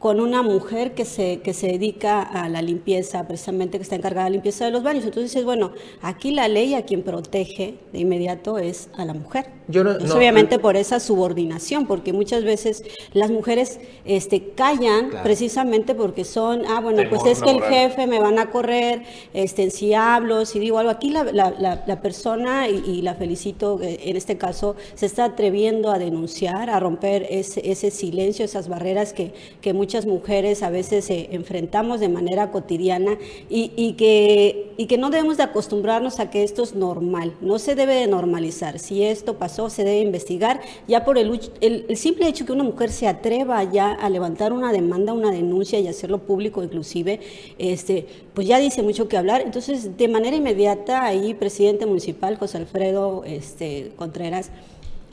[0.00, 4.24] con una mujer que se, que se dedica a la limpieza, precisamente que está encargada
[4.24, 5.04] de la limpieza de los baños.
[5.04, 9.59] Entonces dices, bueno, aquí la ley a quien protege de inmediato es a la mujer.
[9.70, 15.94] Yo no, pues obviamente por esa subordinación, porque muchas veces las mujeres este, callan precisamente
[15.94, 19.02] porque son, ah, bueno, pues es que el jefe me van a correr,
[19.32, 20.90] este, si hablo, si digo algo.
[20.90, 25.90] Aquí la, la, la, persona, y, la felicito, eh, en este caso, se está atreviendo
[25.90, 31.08] a denunciar, a romper ese, ese silencio, esas barreras que, que muchas mujeres a veces
[31.10, 36.30] eh, enfrentamos de manera cotidiana y, y, que, y que no debemos de acostumbrarnos a
[36.30, 38.78] que esto es normal, no se debe de normalizar.
[38.78, 42.90] Si esto pasó, se debe investigar, ya por el, el, simple hecho que una mujer
[42.90, 47.20] se atreva ya a levantar una demanda, una denuncia y hacerlo público inclusive,
[47.58, 49.42] este, pues ya dice mucho que hablar.
[49.42, 54.50] Entonces, de manera inmediata, ahí, presidente municipal, José Alfredo este, Contreras,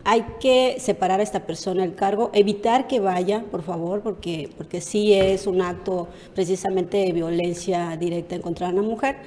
[0.04, 4.80] hay que separar a esta persona del cargo, evitar que vaya, por favor, porque, porque
[4.80, 9.18] sí es un acto precisamente de violencia directa en contra de una mujer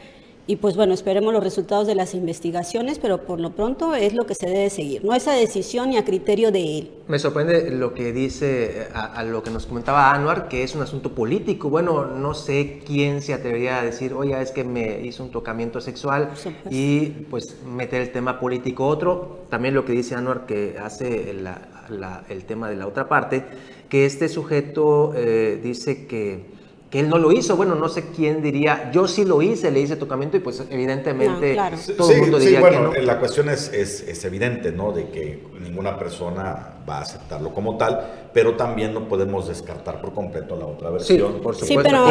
[0.50, 4.26] y pues bueno, esperemos los resultados de las investigaciones, pero por lo pronto es lo
[4.26, 6.90] que se debe seguir, no esa decisión ni a criterio de él.
[7.06, 11.14] Me sorprende lo que dice, a, lo que nos comentaba Anuar, que es un asunto
[11.14, 11.70] político.
[11.70, 15.80] Bueno, no sé quién se atrevería a decir, oye, es que me hizo un tocamiento
[15.80, 16.30] sexual
[16.68, 19.44] y pues meter el tema político otro.
[19.50, 23.44] También lo que dice Anuar, que hace el tema de la otra parte,
[23.88, 26.58] que este sujeto eh, dice que
[26.90, 27.56] que él no lo hizo.
[27.56, 31.56] Bueno, no sé quién diría, yo sí lo hice, le hice tocamiento y pues evidentemente
[31.96, 34.92] todo el mundo diría bueno, La cuestión es, es, evidente, ¿no?
[34.92, 40.12] De que ninguna persona va a aceptarlo como tal, pero también no podemos descartar por
[40.12, 41.34] completo la otra versión.
[41.34, 41.82] Sí, por supuesto.
[41.82, 42.06] pero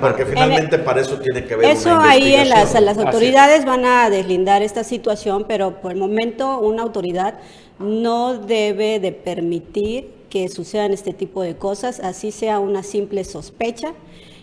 [0.00, 4.10] porque, finalmente para eso tiene que ver Eso ahí en las, las autoridades van a
[4.10, 7.40] deslindar esta situación, pero por el momento una autoridad
[7.80, 13.94] no debe de permitir que sucedan este tipo de cosas, así sea una simple sospecha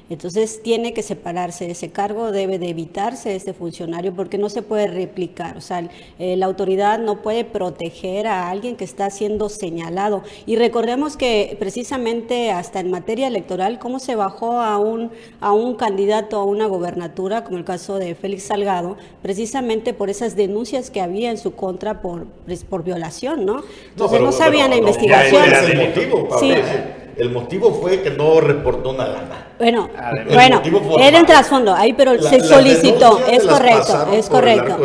[0.10, 4.62] entonces tiene que separarse de ese cargo, debe de evitarse ese funcionario porque no se
[4.62, 5.58] puede replicar.
[5.58, 5.89] O sea,
[6.20, 10.24] eh, la autoridad no puede proteger a alguien que está siendo señalado.
[10.46, 15.76] Y recordemos que precisamente hasta en materia electoral, cómo se bajó a un, a un
[15.76, 21.02] candidato a una gobernatura, como el caso de Félix Salgado, precisamente por esas denuncias que
[21.02, 22.28] había en su contra por,
[22.70, 23.63] por violación, ¿no?
[23.89, 25.43] Entonces no, sabían la investigación.
[26.39, 26.54] sí.
[27.18, 29.48] El motivo fue que no reportó nada.
[29.58, 29.90] Bueno,
[30.32, 30.62] bueno,
[31.00, 34.78] era en trasfondo, ahí, pero se solicitó, es correcto, es correcto.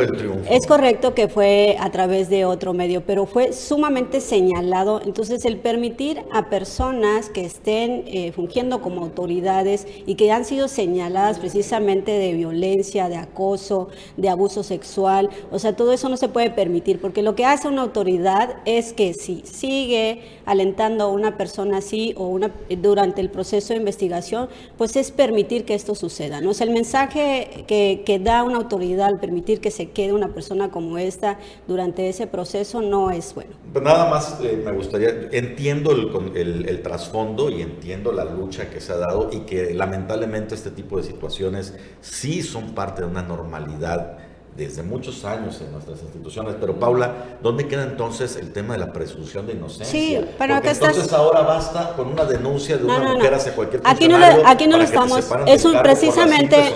[0.49, 5.03] Es correcto que fue a través de otro medio, pero fue sumamente señalado.
[5.05, 10.69] Entonces, el permitir a personas que estén eh, fungiendo como autoridades y que han sido
[10.69, 16.29] señaladas precisamente de violencia, de acoso, de abuso sexual, o sea, todo eso no se
[16.29, 21.37] puede permitir, porque lo que hace una autoridad es que si sigue alentando a una
[21.37, 22.41] persona así o
[22.81, 26.41] durante el proceso de investigación, pues es permitir que esto suceda.
[26.41, 26.53] ¿no?
[26.63, 31.39] el mensaje que, da una autoridad al permitir que se quede una persona como esta
[31.67, 33.51] durante ese proceso no es bueno.
[33.83, 38.93] Nada más eh, me gustaría, entiendo el, el trasfondo y entiendo la lucha que se
[38.93, 44.19] ha dado y que lamentablemente este tipo de situaciones sí son parte de una normalidad
[44.57, 46.57] desde muchos años en nuestras instituciones.
[46.61, 49.87] Pero Paula, ¿dónde queda entonces el tema de la presunción de inocencia?
[49.87, 54.09] Sí, pero Porque entonces ahora basta con una denuncia de una mujer hacia cualquier Aquí
[54.09, 55.25] no, aquí no lo estamos.
[55.47, 56.75] Es un precisamente.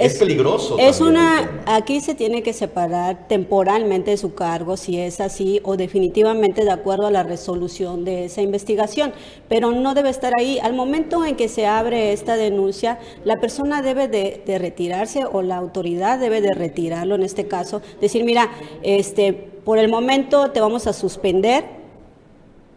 [0.00, 0.78] Es, peligroso.
[0.78, 5.76] Es una, aquí se tiene que separar temporalmente de su cargo, si es así, o
[5.76, 9.12] definitivamente de acuerdo a la resolución de esa investigación,
[9.48, 10.58] pero no debe estar ahí.
[10.58, 15.56] Al momento en que se abre esta denuncia, la persona debe de, retirarse o la
[15.56, 18.50] autoridad debe de retirarlo en este caso, decir, mira,
[18.82, 21.64] este, por el momento te vamos a suspender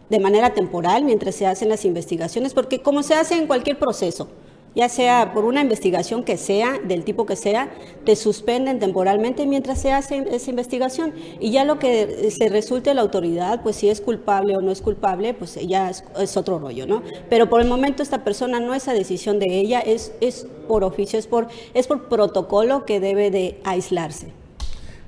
[0.10, 4.28] de manera temporal mientras se hacen las investigaciones, porque como se hace en cualquier proceso,
[4.76, 7.72] ya sea por una investigación que sea, del tipo que sea,
[8.06, 11.14] te suspenden temporalmente mientras se hace esa investigación.
[11.40, 14.82] Y ya lo que se resulte la autoridad, pues si es culpable o no es
[14.82, 17.04] culpable, pues ya es, otro rollo, ¿no?
[17.30, 20.84] Pero por el momento esta persona no es a decisión de ella, es, es por
[20.84, 24.28] oficio, es por, es por protocolo que debe de aislarse.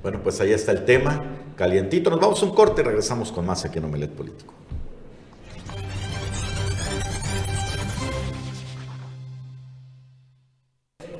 [0.02, 1.24] Bueno, pues ahí está el tema,
[1.56, 2.10] calientito.
[2.10, 4.54] Nos vamos a un corte y regresamos con más aquí en Omelet Político.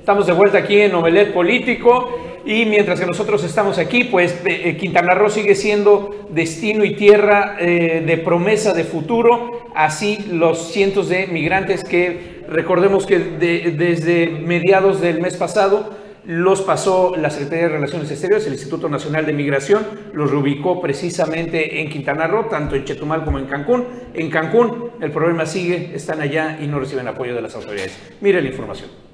[0.06, 4.76] Estamos de vuelta aquí en Omelet Político y mientras que nosotros estamos aquí, pues eh,
[4.76, 11.08] Quintana Roo sigue siendo destino y tierra eh, de promesa de futuro, así los cientos
[11.08, 15.90] de migrantes que recordemos que desde mediados del mes pasado
[16.24, 21.80] los pasó la Secretaría de Relaciones Exteriores, el Instituto Nacional de Migración, los reubicó precisamente
[21.80, 23.84] en Quintana Roo, tanto en Chetumal como en Cancún.
[24.14, 27.98] En Cancún el problema sigue, están allá y no reciben apoyo de las autoridades.
[28.20, 29.05] Mire la información.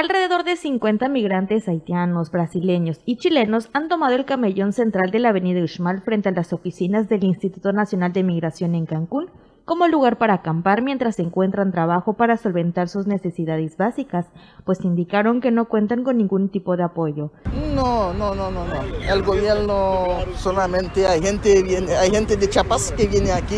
[0.00, 5.30] Alrededor de 50 migrantes haitianos, brasileños y chilenos han tomado el camellón central de la
[5.30, 9.28] avenida Uxmal frente a las oficinas del Instituto Nacional de Migración en Cancún
[9.64, 14.26] como lugar para acampar mientras encuentran trabajo para solventar sus necesidades básicas,
[14.64, 17.32] pues indicaron que no cuentan con ningún tipo de apoyo.
[17.74, 18.82] No, no, no, no, no.
[19.12, 23.56] El gobierno solamente hay gente viene, hay gente de Chiapas que viene aquí,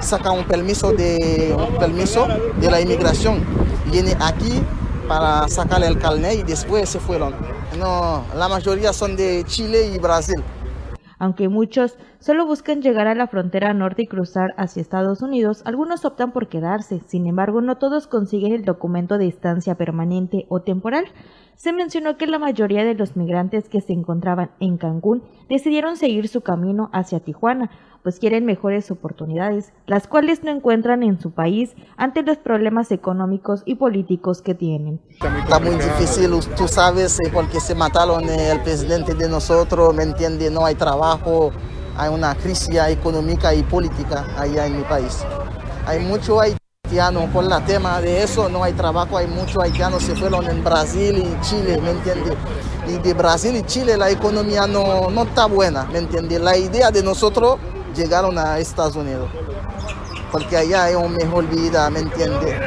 [0.00, 2.28] saca un permiso de un permiso
[2.60, 3.40] de la inmigración,
[3.90, 4.62] viene aquí
[5.08, 7.34] para sacarle el carnet y después se fueron.
[7.78, 10.42] No, la mayoría son de Chile y Brasil.
[11.18, 16.04] Aunque muchos solo buscan llegar a la frontera norte y cruzar hacia Estados Unidos, algunos
[16.04, 17.00] optan por quedarse.
[17.06, 21.04] Sin embargo, no todos consiguen el documento de estancia permanente o temporal.
[21.56, 26.28] Se mencionó que la mayoría de los migrantes que se encontraban en Cancún decidieron seguir
[26.28, 27.70] su camino hacia Tijuana,
[28.02, 33.62] pues quieren mejores oportunidades, las cuales no encuentran en su país ante los problemas económicos
[33.64, 35.00] y políticos que tienen.
[35.10, 40.02] Está muy difícil, tú sabes, eh, porque se mataron eh, el presidente de nosotros, ¿me
[40.02, 40.50] entiendes?
[40.50, 41.52] No hay trabajo,
[41.96, 45.24] hay una crisis económica y política allá en mi país.
[45.86, 46.40] Hay mucho
[46.92, 50.62] haitiano por el tema de eso, no hay trabajo, hay muchos haitianos se fueron en
[50.62, 52.34] Brasil y Chile, ¿me entiendes?
[52.86, 56.40] Y de Brasil y Chile la economía no, no está buena, ¿me entiendes?
[56.40, 57.58] La idea de nosotros
[57.96, 59.30] llegaron a Estados Unidos,
[60.30, 62.58] porque allá hay una mejor vida, ¿me entiende?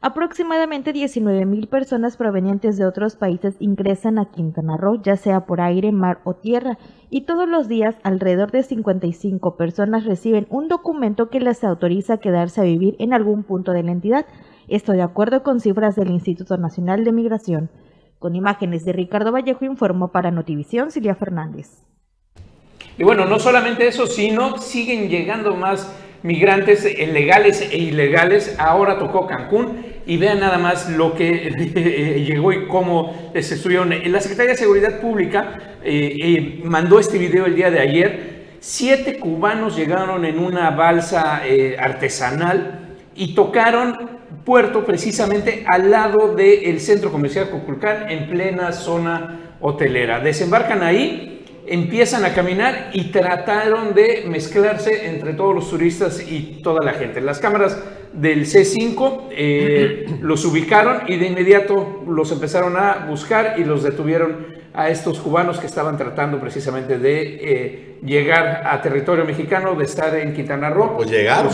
[0.00, 5.90] Aproximadamente 19.000 personas provenientes de otros países ingresan a Quintana Roo, ya sea por aire,
[5.90, 6.78] mar o tierra,
[7.14, 12.20] y todos los días alrededor de 55 personas reciben un documento que les autoriza a
[12.20, 14.24] quedarse a vivir en algún punto de la entidad.
[14.66, 17.70] Esto de acuerdo con cifras del Instituto Nacional de Migración.
[18.18, 21.82] Con imágenes de Ricardo Vallejo informó para Notivisión Silvia Fernández.
[22.96, 28.56] Y bueno, no solamente eso, sino siguen llegando más migrantes legales e ilegales.
[28.58, 33.90] Ahora tocó Cancún y vean nada más lo que llegó y cómo se estuvieron.
[34.06, 38.32] La Secretaría de Seguridad Pública eh, eh, mandó este video el día de ayer.
[38.60, 46.80] Siete cubanos llegaron en una balsa eh, artesanal y tocaron puerto precisamente al lado del
[46.80, 50.20] centro comercial Coculcán en plena zona hotelera.
[50.20, 51.31] Desembarcan ahí
[51.72, 57.22] empiezan a caminar y trataron de mezclarse entre todos los turistas y toda la gente.
[57.22, 57.82] Las cámaras
[58.12, 64.61] del C5 eh, los ubicaron y de inmediato los empezaron a buscar y los detuvieron
[64.74, 70.14] a estos cubanos que estaban tratando precisamente de eh, llegar a territorio mexicano, de estar
[70.16, 70.96] en Quintana Roo.
[70.96, 71.52] Pues llegaron.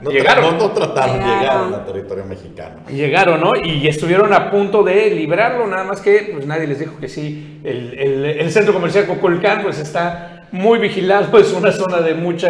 [0.00, 0.58] No, llegaron.
[0.58, 1.74] No, trataron, llegaron.
[1.74, 2.76] a territorio mexicano.
[2.88, 3.52] Llegaron, ¿no?
[3.56, 7.60] Y estuvieron a punto de librarlo, nada más que pues nadie les dijo que sí.
[7.64, 12.48] El, el centro comercial Cocolcán pues está muy vigilado, es una zona de mucho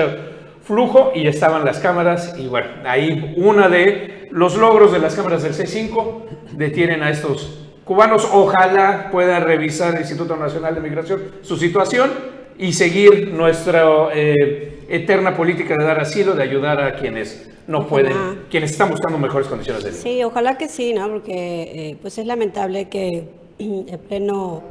[0.64, 5.42] flujo y estaban las cámaras y bueno, ahí una de los logros de las cámaras
[5.42, 8.29] del C5 detienen a estos cubanos.
[8.31, 12.11] Ojalá puedan revisar el Instituto Nacional de Migración su situación
[12.59, 18.42] y seguir nuestra eh, eterna política de dar asilo, de ayudar a quienes no pueden,
[18.51, 20.01] quienes están buscando mejores condiciones de vida.
[20.03, 21.09] Sí, ojalá que sí, ¿no?
[21.09, 24.62] Porque eh, pues es lamentable que en pleno,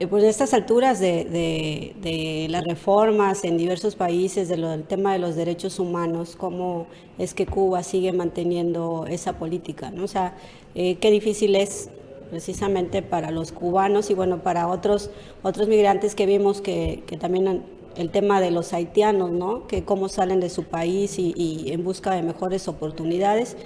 [0.00, 4.82] eh, pues a estas alturas de, de, las reformas en diversos países, de lo, del
[4.82, 10.04] tema de los derechos humanos, cómo es que Cuba sigue manteniendo esa política, ¿no?
[10.04, 10.34] O sea,
[10.74, 11.90] qué difícil es
[12.30, 15.10] precisamente para los cubanos y bueno, para otros,
[15.42, 17.62] otros migrantes que vimos que, también
[17.96, 19.66] el tema de los haitianos, ¿no?
[19.66, 23.56] Que cómo salen de su país y, en busca de mejores oportunidades.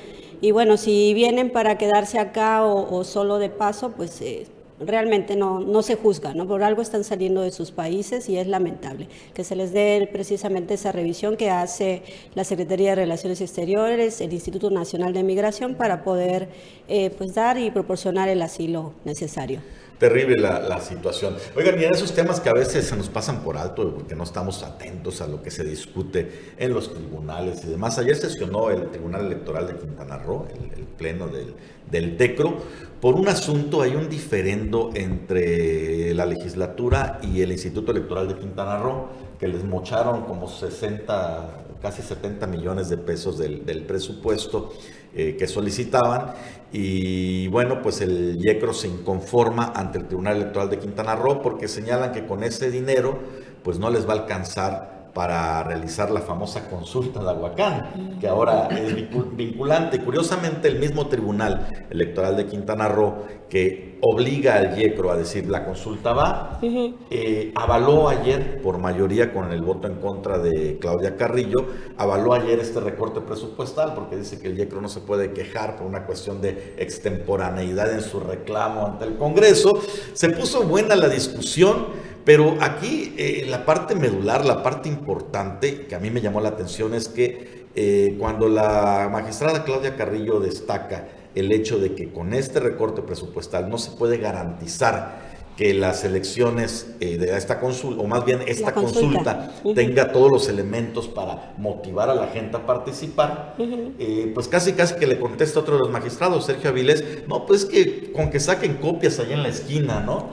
[0.41, 4.47] Y bueno, si vienen para quedarse acá o, solo de paso, pues eh,
[4.81, 6.47] realmente no, no se juzga, ¿no?
[6.47, 10.75] Por algo están saliendo de sus países y es lamentable que se les dé precisamente
[10.75, 12.03] esa revisión que hace
[12.35, 16.49] la Secretaría de Relaciones Exteriores, el Instituto Nacional de Migración para poder
[16.89, 19.61] eh, pues dar y proporcionar el asilo necesario
[19.99, 21.37] terrible la, situación.
[21.57, 24.25] Oigan, y en esos temas que a veces se nos pasan por alto porque no
[24.25, 27.99] estamos atentos a lo que se discute en los tribunales y demás.
[27.99, 31.55] Ayer sesionó el Tribunal Electoral de Quintana Roo, el, pleno del,
[31.91, 32.59] del TECRO,
[33.01, 38.77] por un asunto, hay un diferendo entre la legislatura y el Instituto Electoral de Quintana
[38.79, 39.09] Roo,
[39.39, 44.73] que les mocharon como 60, casi 70 millones de pesos del, presupuesto
[45.15, 46.35] eh, que solicitaban.
[46.73, 51.67] Y bueno, pues el IECRO se inconforma ante el Tribunal Electoral de Quintana Roo porque
[51.67, 53.19] señalan que con ese dinero
[53.63, 58.69] pues no les va a alcanzar para realizar la famosa consulta de Aguacán, que ahora
[58.69, 58.95] es
[59.37, 60.01] vinculante.
[60.01, 65.65] Curiosamente, el mismo Tribunal Electoral de Quintana Roo, que obliga al YECRO a decir la
[65.65, 71.67] consulta va, eh, avaló ayer, por mayoría con el voto en contra de Claudia Carrillo,
[71.97, 75.87] avaló ayer este recorte presupuestal, porque dice que el YECRO no se puede quejar por
[75.87, 79.81] una cuestión de extemporaneidad en su reclamo ante el Congreso.
[80.13, 82.08] Se puso buena la discusión.
[82.25, 86.51] Pero aquí eh, la parte medular, la parte importante que a mí me llamó la
[86.51, 92.35] atención es que eh, cuando la magistrada Claudia Carrillo destaca el hecho de que con
[92.35, 95.28] este recorte presupuestal no se puede garantizar
[95.59, 100.49] que las elecciones eh, de esta consulta, o más bien esta consulta, tenga todos los
[100.49, 105.59] elementos para motivar a la gente a participar, eh, pues casi casi que le contesta
[105.59, 109.43] otro de los magistrados, Sergio Avilés, no, pues que con que saquen copias allá en
[109.43, 110.31] la esquina, ¿no?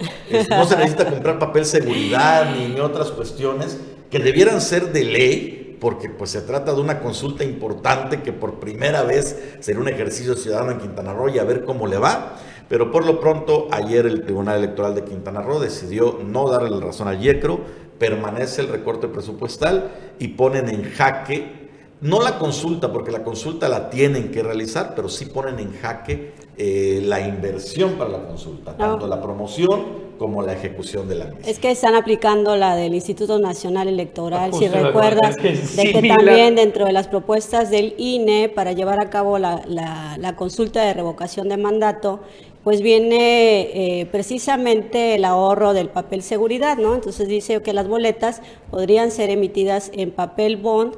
[0.47, 3.79] no se necesita comprar papel seguridad ni, otras cuestiones
[4.11, 8.59] que debieran ser de ley, porque pues se trata de una consulta importante que por
[8.59, 12.37] primera vez será un ejercicio ciudadano en Quintana Roo y a ver cómo le va.
[12.67, 16.79] Pero por lo pronto, ayer el Tribunal Electoral de Quintana Roo decidió no darle la
[16.79, 17.59] razón al YECRO,
[17.99, 21.65] permanece el recorte presupuestal y ponen en jaque,
[22.01, 26.33] no la consulta, porque la consulta la tienen que realizar, pero sí ponen en jaque
[26.57, 31.41] eh, la inversión para la consulta, tanto la promoción como la ejecución de la misma.
[31.45, 36.85] Es que están aplicando la del Instituto Nacional Electoral, si recuerdas, de que también dentro
[36.85, 41.57] de las propuestas del INE para llevar a cabo la, la consulta de revocación de
[41.57, 42.21] mandato,
[42.65, 46.95] pues viene eh, precisamente el ahorro del papel seguridad, ¿no?
[46.95, 48.41] Entonces dice que las boletas
[48.71, 50.95] podrían ser emitidas en papel bond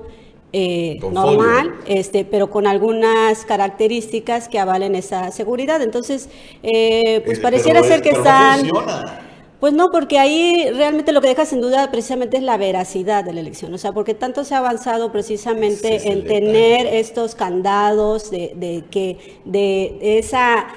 [0.53, 5.81] eh, normal, este, pero con algunas características que avalen esa seguridad.
[5.81, 6.29] Entonces,
[6.63, 8.69] eh, pues pareciera ser que están...
[9.59, 13.33] pues no, porque ahí realmente lo que deja sin duda precisamente es la veracidad de
[13.33, 18.53] la elección, o sea, porque tanto se ha avanzado precisamente en tener estos candados de,
[18.55, 20.67] de que de esa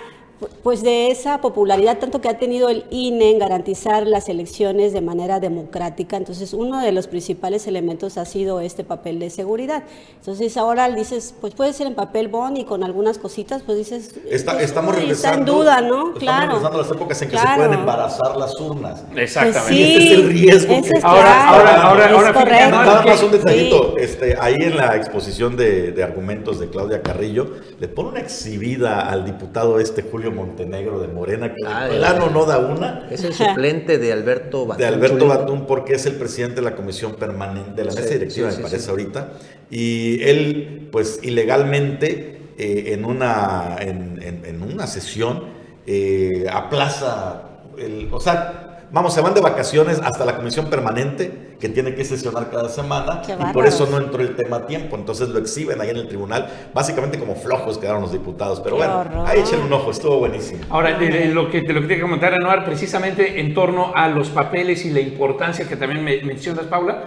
[0.62, 5.00] pues de esa popularidad tanto que ha tenido el INE en garantizar las elecciones de
[5.00, 6.16] manera democrática.
[6.16, 9.82] Entonces, uno de los principales elementos ha sido este papel de seguridad.
[10.16, 14.14] Entonces, ahora dices, pues puede ser en papel bond y con algunas cositas, pues dices...
[14.30, 15.38] Está, pues, estamos regresando...
[15.38, 16.14] en duda, ¿no?
[16.14, 16.46] Estamos claro.
[16.46, 19.04] regresando a las épocas en que se pueden embarazar las urnas.
[19.16, 19.60] Exactamente.
[19.60, 20.88] Pues y este es el riesgo que...
[20.90, 23.96] Es ahora, ahora, ahora, ahora, Nada más un detallito.
[23.98, 29.08] Este, ahí en la exposición de, de argumentos de Claudia Carrillo, le pone una exhibida
[29.08, 33.08] al diputado este Julio Montenegro de Morena, que ah, plano no da una.
[33.10, 34.80] Es el suplente de Alberto Batún.
[34.80, 38.50] De Alberto Batún, porque es el presidente de la comisión permanente, de la mesa directiva,
[38.50, 39.32] me parece ahorita.
[39.70, 45.44] Y él, pues ilegalmente, eh, en, una, en, una sesión,
[45.86, 47.42] eh, aplaza,
[47.78, 52.04] el, o sea, vamos, se van de vacaciones hasta la comisión permanente que tiene que
[52.04, 54.96] sesionar cada semana y por eso no entró el tema a tiempo.
[54.96, 58.60] Entonces lo exhiben ahí en el tribunal, básicamente como flojos quedaron los diputados.
[58.60, 60.60] Pero bueno, ahí echen un ojo, estuvo buenísimo.
[60.70, 64.84] Ahora, lo que te lo que que comentar, Anuar, precisamente en torno a los papeles
[64.86, 67.04] y la importancia que también me mencionas, Paula,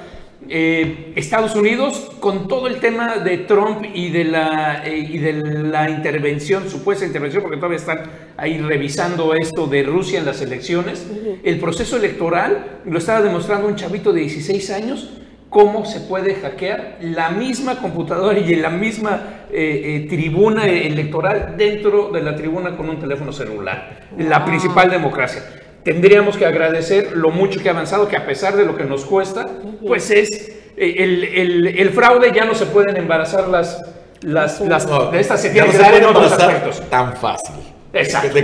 [0.50, 5.34] eh, Estados Unidos, con todo el tema de Trump y de, la, eh, y de
[5.34, 8.02] la intervención, supuesta intervención, porque todavía están
[8.38, 11.08] ahí revisando esto de Rusia en las elecciones,
[11.44, 15.10] el proceso electoral lo estaba demostrando un chavito de 16 años,
[15.50, 22.22] cómo se puede hackear la misma computadora y la misma eh, tribuna electoral dentro de
[22.22, 27.70] la tribuna con un teléfono celular, la principal democracia tendríamos que agradecer lo mucho que
[27.70, 29.48] ha avanzado, que a pesar de lo que nos cuesta,
[29.86, 30.30] pues es
[30.78, 33.82] eh, el, fraude, ya no se pueden embarazar las,
[34.22, 37.73] las, las de estas se no se pueden embarazar tan fácil.
[37.94, 38.40] Exacto.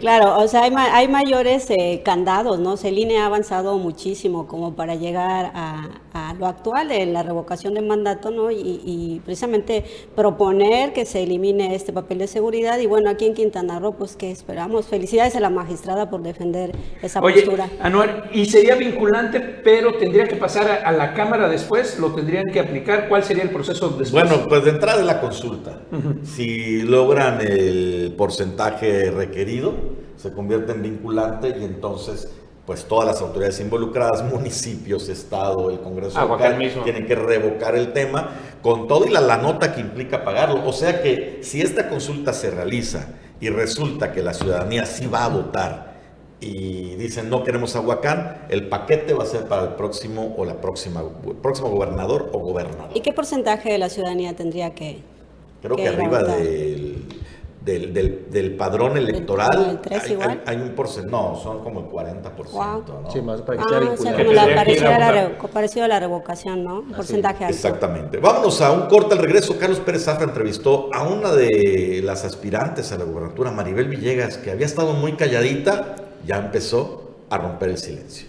[0.00, 2.76] Claro, o sea, hay, hay mayores eh, candados, ¿no?
[2.76, 5.88] Celine ha avanzado muchísimo como para llegar a,
[6.38, 8.50] lo actual de la revocación de mandato, ¿no?
[8.50, 9.84] Y, precisamente
[10.14, 12.78] proponer que se elimine este papel de seguridad.
[12.78, 14.86] Y bueno, aquí en Quintana Roo, pues que esperamos.
[14.86, 16.72] Felicidades a la magistrada por defender
[17.02, 17.68] esa Oye, postura.
[17.80, 22.60] Anual, y sería vinculante, pero tendría que pasar a, la Cámara después, lo tendrían que
[22.60, 23.08] aplicar.
[23.08, 24.10] ¿Cuál sería el proceso después?
[24.12, 25.80] Bueno, pues de entrada de la consulta.
[26.24, 27.77] Si logran el
[28.16, 29.74] porcentaje requerido,
[30.16, 32.28] se convierte en vinculante y entonces
[32.68, 38.28] pues todas las autoridades involucradas, municipios, Estado, el Congreso local, tienen que revocar el tema
[38.62, 40.68] con todo y la, la nota que implica pagarlo.
[40.68, 43.08] O sea que si esta consulta se realiza
[43.40, 45.88] y resulta que la ciudadanía sí va a votar
[46.40, 50.60] y dicen no queremos Aguacán, el paquete va a ser para el próximo o la
[50.60, 51.02] próxima,
[51.42, 52.90] próximo gobernador o gobernador.
[52.94, 54.98] ¿Y qué porcentaje de la ciudadanía tendría que?
[55.62, 57.04] Creo que, arriba del
[57.68, 59.80] del, del, del padrón electoral.
[59.90, 60.42] el hay, igual?
[60.46, 62.50] hay- hay un porcentaje, no, son como el 40%.
[62.52, 63.02] Wow.
[63.04, 63.10] ¿no?
[63.10, 65.88] Sí, más para que Ah, sea o sea, como la parecido a la, parecido a
[65.88, 66.80] la revocación, ¿no?
[66.80, 67.54] Un porcentaje alto.
[67.56, 68.18] Exactamente.
[68.18, 69.58] Vámonos a un corte al regreso.
[69.58, 74.50] Carlos Pérez Zafra entrevistó a una de las aspirantes a la gubernatura, Maribel Villegas, que
[74.50, 75.96] había estado muy calladita,
[76.26, 78.26] ya empezó a romper el silencio.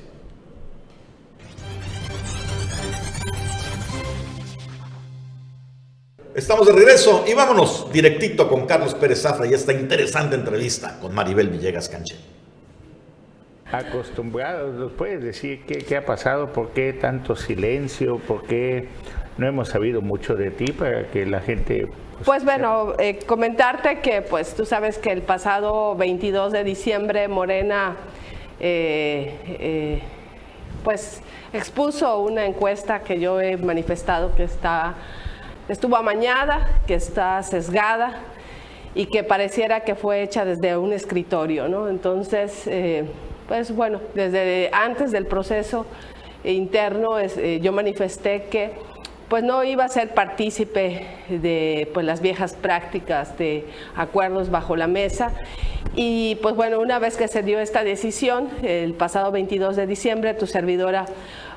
[6.39, 11.13] Estamos de regreso y vámonos directito con Carlos Pérez Zafra y esta interesante entrevista con
[11.13, 12.15] Maribel Villegas Canché.
[13.69, 16.53] acostumbrados, ¿nos puedes decir qué, qué ha pasado?
[16.53, 18.19] ¿Por qué tanto silencio?
[18.19, 18.87] ¿Por qué
[19.37, 21.89] no hemos sabido mucho de ti para que la gente...
[22.23, 27.97] Pues bueno, eh, comentarte que pues tú sabes que el pasado 22 de diciembre Morena
[28.61, 30.01] eh, eh,
[30.85, 31.19] pues
[31.51, 34.95] expuso una encuesta que yo he manifestado que está
[35.70, 38.20] estuvo amañada, que está sesgada
[38.95, 41.88] y que pareciera que fue hecha desde un escritorio, ¿no?
[41.88, 43.05] Entonces, eh,
[43.47, 45.86] pues bueno, desde antes del proceso
[46.43, 48.72] interno eh, yo manifesté que
[49.30, 53.65] pues no iba a ser partícipe de pues, las viejas prácticas de
[53.95, 55.32] acuerdos bajo la mesa.
[55.95, 60.34] Y pues bueno, una vez que se dio esta decisión, el pasado 22 de diciembre,
[60.34, 61.05] tu servidora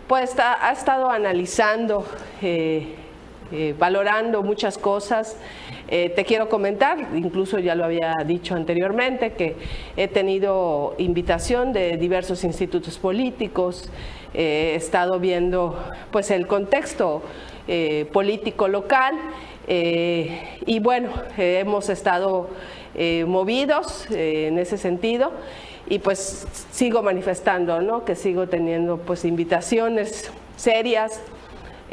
[0.06, 2.06] pues ha, ha estado analizando,
[2.42, 2.94] eh,
[3.52, 5.36] eh, valorando muchas cosas.
[5.88, 9.56] Eh, te quiero comentar, incluso ya lo había dicho anteriormente, que
[9.94, 13.90] he tenido invitación de diversos institutos políticos,
[14.32, 15.78] eh, he estado viendo
[16.10, 17.22] pues el contexto
[18.12, 19.14] político local
[19.68, 22.48] y bueno, hemos estado
[23.26, 25.30] movidos en ese sentido
[25.88, 28.04] y pues sigo manifestando, ¿no?
[28.04, 31.20] Que sigo teniendo pues invitaciones serias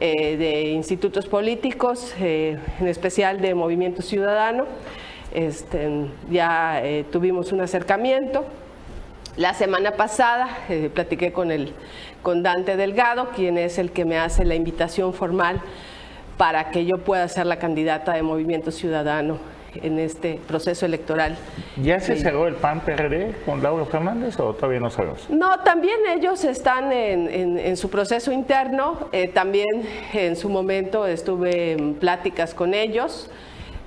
[0.01, 4.65] eh, de institutos políticos, eh, en especial de Movimiento Ciudadano.
[5.33, 8.45] Este, ya eh, tuvimos un acercamiento.
[9.35, 10.47] La semana pasada
[10.93, 11.73] platiqué con, el,
[12.21, 15.59] con Dante Delgado, quien es el que me hace la invitación formal
[16.37, 19.37] para que yo pueda ser la candidata de Movimiento Ciudadano
[19.75, 21.37] en este proceso electoral.
[21.81, 22.21] ¿Ya se Sí.
[22.23, 25.29] cerró el PAN-PRD con Laura Fernández o todavía no sabemos?
[25.29, 29.09] No, también ellos están en, en- en su proceso interno.
[29.11, 33.29] eh, también en su momento estuve en pláticas con ellos.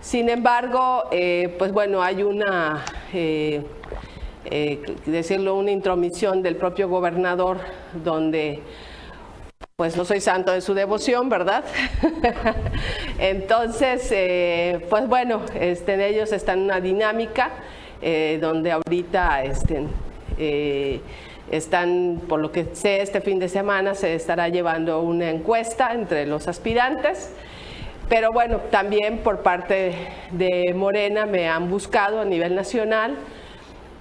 [0.00, 3.62] Sin embargo, eh, pues bueno, hay una, eh,
[4.46, 7.58] eh, decirlo, una intromisión del propio gobernador
[8.02, 8.60] donde
[9.76, 11.64] pues no soy santo de su devoción, ¿verdad?
[13.18, 17.50] Entonces, eh, pues bueno, este, ellos están en una dinámica
[18.02, 19.86] eh, donde ahorita este,
[20.38, 21.00] eh,
[21.50, 26.26] están, por lo que sé, este fin de semana se estará llevando una encuesta entre
[26.26, 27.30] los aspirantes.
[28.08, 29.94] Pero bueno, también por parte
[30.32, 33.16] de Morena me han buscado a nivel nacional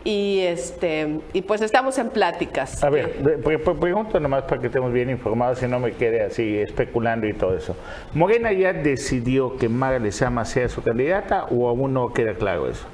[0.03, 2.83] y, este, y pues estamos en pláticas.
[2.83, 5.91] A ver, pre- pre- pre- pregunto nomás para que estemos bien informados y no me
[5.93, 7.75] quede así especulando y todo eso.
[8.13, 12.85] ¿Morena ya decidió que Mara Lezama sea su candidata o aún no queda claro eso?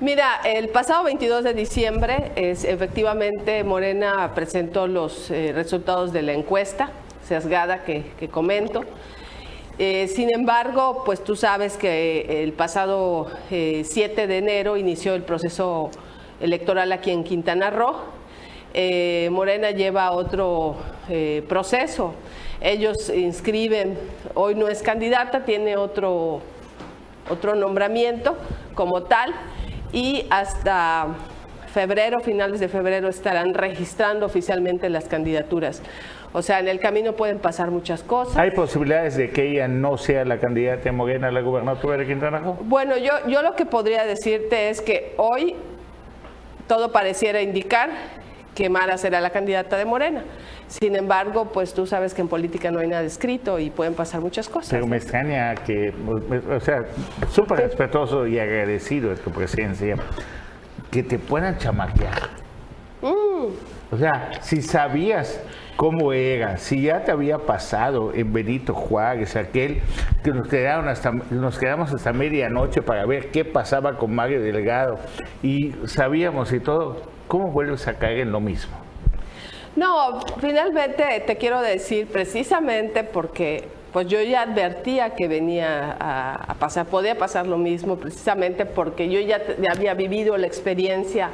[0.00, 6.32] Mira, el pasado 22 de diciembre, es, efectivamente, Morena presentó los eh, resultados de la
[6.32, 6.90] encuesta
[7.24, 8.82] sesgada que, que comento.
[9.78, 15.22] Eh, sin embargo, pues tú sabes que el pasado eh, 7 de enero inició el
[15.22, 15.90] proceso
[16.44, 17.96] electoral aquí en Quintana Roo.
[18.74, 20.76] Eh, Morena lleva otro
[21.08, 22.14] eh, proceso.
[22.60, 23.98] Ellos inscriben,
[24.34, 26.42] hoy no es candidata, tiene otro
[27.30, 28.36] otro nombramiento
[28.74, 29.32] como tal
[29.92, 31.06] y hasta
[31.72, 35.82] febrero, finales de febrero, estarán registrando oficialmente las candidaturas.
[36.32, 38.36] O sea, en el camino pueden pasar muchas cosas.
[38.36, 42.06] ¿Hay posibilidades de que ella no sea la candidata de Morena a la gubernatura de
[42.06, 42.58] Quintana Roo?
[42.62, 45.54] Bueno, yo, yo lo que podría decirte es que hoy
[46.66, 47.90] todo pareciera indicar
[48.54, 50.22] que Mara será la candidata de Morena.
[50.68, 54.20] Sin embargo, pues tú sabes que en política no hay nada escrito y pueden pasar
[54.20, 54.70] muchas cosas.
[54.70, 55.92] Pero me extraña que,
[56.50, 56.84] o sea,
[57.30, 59.96] súper respetuoso y agradecido de tu presencia,
[60.90, 62.33] que te puedan chamaquear.
[63.90, 65.40] O sea, si sabías
[65.76, 69.80] cómo era, si ya te había pasado en Benito Juárez, aquel
[70.22, 74.98] que nos, quedaron hasta, nos quedamos hasta medianoche para ver qué pasaba con Mario Delgado
[75.42, 78.76] y sabíamos y todo, ¿cómo vuelves a caer en lo mismo?
[79.76, 86.86] No, finalmente te quiero decir precisamente porque pues yo ya advertía que venía a, pasar,
[86.86, 91.30] podía pasar lo mismo precisamente porque yo ya, te- ya había vivido la experiencia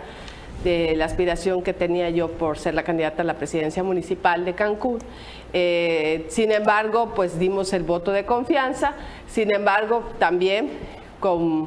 [0.64, 4.54] de la aspiración que tenía yo por ser la candidata a la presidencia municipal de
[4.54, 4.98] Cancún.
[5.52, 8.94] Eh, sin embargo, pues dimos el voto de confianza,
[9.28, 10.70] sin embargo, también
[11.18, 11.66] con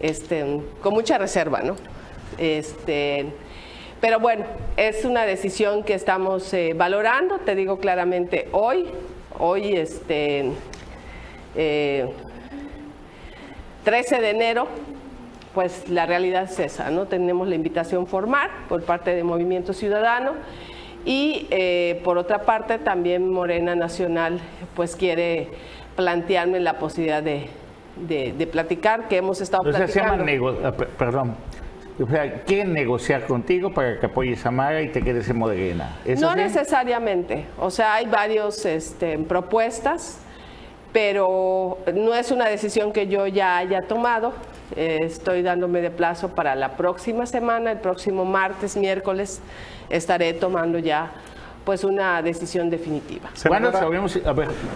[0.00, 1.76] este, con mucha reserva, ¿no?
[2.38, 3.26] Este,
[4.00, 4.44] pero bueno,
[4.76, 8.86] es una decisión que estamos eh, valorando, te digo claramente hoy,
[9.38, 10.50] hoy este,
[13.84, 14.66] 13 de enero,
[15.54, 17.06] pues la realidad es esa, ¿no?
[17.06, 20.32] Tenemos la invitación formal por parte de Movimiento Ciudadano
[21.04, 24.40] y eh, por otra parte también Morena Nacional
[24.74, 25.48] pues quiere
[25.96, 27.48] plantearme la posibilidad de,
[27.96, 30.24] de, platicar, que hemos estado o sea, platicando.
[30.24, 31.34] Se llama ah, perdón,
[32.02, 35.98] o sea, quieren negociar contigo para que apoyes a Mara y te quedes en Morena.
[36.18, 40.22] No necesariamente, o sea, hay varias este, propuestas
[40.92, 44.32] pero no es una decisión que yo ya haya tomado.
[44.76, 49.40] Eh, estoy dándome de plazo para la próxima semana, el próximo martes, miércoles,
[49.90, 51.10] estaré tomando ya
[51.64, 53.30] pues una decisión definitiva.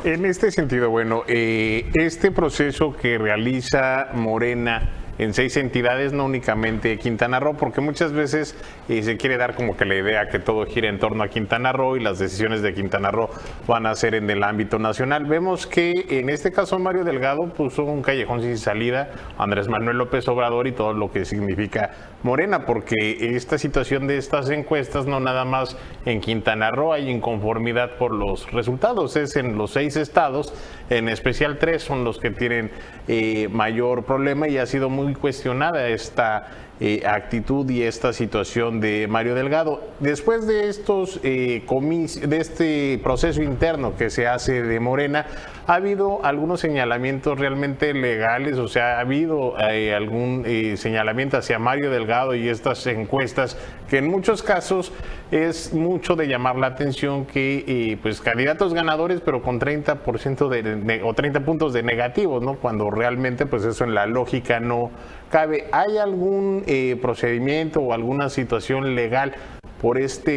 [0.05, 6.99] En este sentido, bueno, eh, este proceso que realiza Morena en seis entidades, no únicamente
[6.99, 8.57] Quintana Roo, porque muchas veces
[8.89, 11.73] eh, se quiere dar como que la idea que todo gira en torno a Quintana
[11.73, 13.31] Roo y las decisiones de Quintana Roo
[13.67, 15.25] van a ser en el ámbito nacional.
[15.27, 20.27] Vemos que en este caso Mario Delgado puso un callejón sin salida Andrés Manuel López
[20.29, 21.91] Obrador y todo lo que significa
[22.23, 27.99] Morena, porque esta situación de estas encuestas no nada más en Quintana Roo hay inconformidad
[27.99, 30.53] por los resultados, es en los seis estados,
[30.91, 32.71] en especial tres son los que tienen
[33.07, 36.49] eh, mayor problema y ha sido muy cuestionada esta
[36.79, 39.81] eh, actitud y esta situación de Mario Delgado.
[39.99, 45.25] Después de estos eh, de este proceso interno que se hace de Morena,
[45.67, 50.45] ha habido algunos señalamientos realmente legales, o sea, ha habido eh, algún
[50.77, 53.57] señalamiento hacia Mario Delgado y estas encuestas
[53.89, 54.93] que en muchos casos
[55.31, 61.15] es mucho de llamar la atención que pues candidatos ganadores pero con 30% de, o
[61.15, 62.57] 30 puntos de negativos, ¿no?
[62.57, 64.91] Cuando realmente pues eso en la lógica no
[65.31, 65.67] cabe.
[65.73, 69.35] ¿Hay algún eh, procedimiento o alguna situación legal
[69.81, 70.33] por este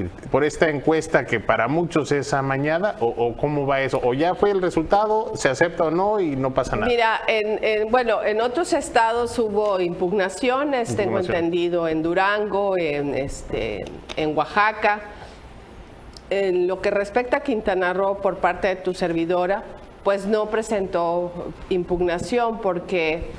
[0.00, 4.34] eh, por esta encuesta que para muchos es amañada o, cómo va eso o ya
[4.34, 8.40] fue el resultado se acepta o no y no pasa nada mira en, bueno en
[8.40, 13.84] otros estados hubo impugnaciones tengo entendido en Durango en este
[14.16, 15.00] en Oaxaca.
[16.30, 19.62] En lo que respecta a Quintana Roo por parte de tu servidora
[20.04, 23.30] pues no presentó impugnación porque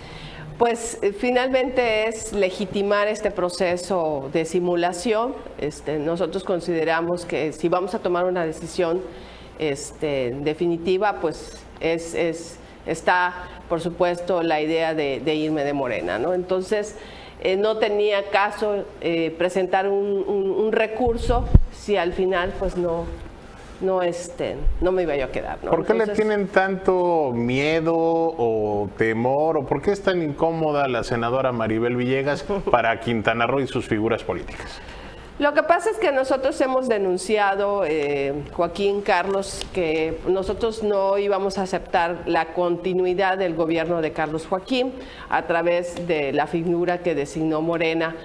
[0.58, 5.36] pues eh, finalmente es legitimar este proceso de simulación.
[5.58, 9.02] Este, nosotros consideramos que si vamos a tomar una decisión
[9.60, 13.34] este, definitiva, pues es, está,
[13.68, 16.20] por supuesto, la idea de, irme de Morena.
[16.20, 16.34] ¿no?
[16.34, 16.96] Entonces,
[17.42, 23.06] eh, no tenía caso eh, presentar un, recurso si al final pues no,
[23.82, 25.60] no, este, no me iba yo a quedar.
[25.60, 31.04] ¿Por qué le tienen tanto miedo o temor o por qué es tan incómoda la
[31.04, 34.82] senadora Maribel Villegas para Quintana Roo y sus figuras políticas?
[35.38, 41.58] Lo que pasa es que nosotros hemos denunciado, eh, Joaquín Carlos, que nosotros no íbamos
[41.58, 44.94] a aceptar la continuidad del gobierno de Carlos Joaquín
[45.28, 48.16] a través de la figura que designó Morena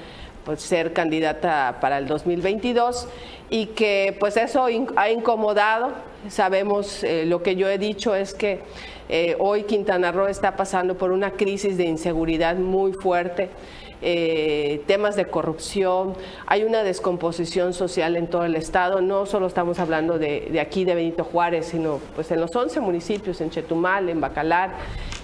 [0.45, 3.09] pues, ser candidata para el 2022
[3.51, 4.67] y que pues eso
[4.97, 5.93] ha incomodado.
[6.29, 8.61] Sabemos, eh, lo que yo he dicho es que
[9.09, 13.51] eh, hoy Quintana Roo está pasando por una crisis de inseguridad muy fuerte.
[14.03, 16.15] Eh, temas de corrupción,
[16.47, 20.95] hay una descomposición social en todo el estado, no solo estamos hablando de, aquí de
[20.95, 24.71] Benito Juárez, sino pues en los 11 municipios, en Chetumal, en Bacalar,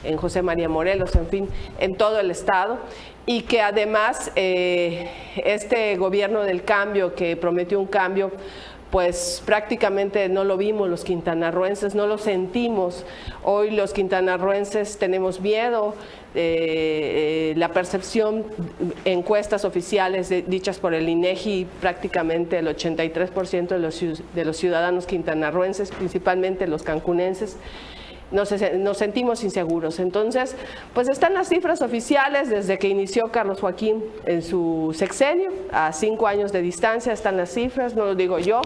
[0.05, 1.49] en José María Morelos, en fin,
[1.79, 2.79] en todo el estado
[3.25, 8.31] y que además eh, este gobierno del cambio que prometió un cambio
[8.91, 13.05] pues prácticamente no lo vimos los quintanarroenses, no lo sentimos.
[13.43, 15.95] Hoy los quintanarroenses tenemos miedo,
[16.35, 18.45] eh, la percepción,
[19.05, 24.01] encuestas oficiales dichas por el INEGI, prácticamente el 83% de los,
[24.35, 27.57] de los ciudadanos quintanarroenses, principalmente los cancunenses,
[28.31, 28.49] nos,
[28.99, 29.99] sentimos inseguros.
[30.01, 30.57] Entonces,
[30.95, 36.27] pues están las cifras oficiales desde que inició Carlos Joaquín en su sexenio, a cinco
[36.27, 38.61] años de distancia están las cifras, no lo digo yo,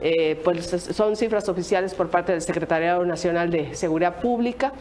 [0.00, 4.72] eh, pues son cifras oficiales por parte del Secretariado Nacional de Seguridad Pública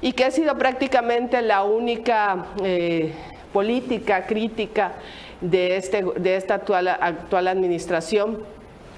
[0.00, 3.12] y que ha sido prácticamente la única eh,
[3.52, 4.92] política crítica
[5.40, 8.44] de, este, de esta actual, actual administración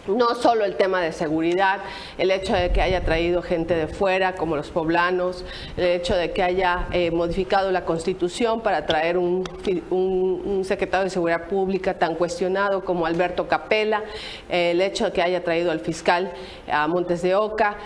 [0.06, 1.80] no solo el tema de seguridad,
[2.18, 5.44] el hecho de que haya traído gente de fuera, como los poblanos,
[5.76, 9.44] el hecho de que haya eh, modificado la constitución para traer un,
[9.90, 14.02] un, secretario de Seguridad Pública tan cuestionado como Alberto Capella,
[14.48, 16.32] eh, el hecho de que haya traído al fiscal
[16.70, 17.76] a Montes de Oca,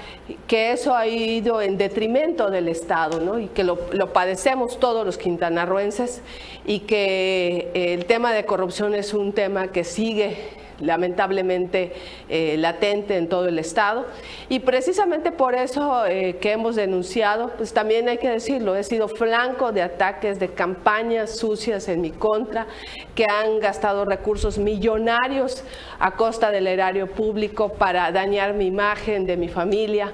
[0.46, 3.38] que eso ha ido en detrimento del Estado, ¿no?
[3.38, 6.22] y que lo, lo padecemos todos los quintanarroenses,
[6.66, 11.92] y que eh, el tema de corrupción es un tema que sigue lamentablemente
[12.28, 14.06] eh, latente en todo el Estado.
[14.48, 19.08] Y precisamente por eso eh, que hemos denunciado, pues también hay que decirlo, he sido
[19.08, 22.66] flanco de ataques, de campañas sucias en mi contra,
[23.14, 25.64] que han gastado recursos millonarios
[25.98, 30.12] a costa del erario público para dañar mi imagen de mi familia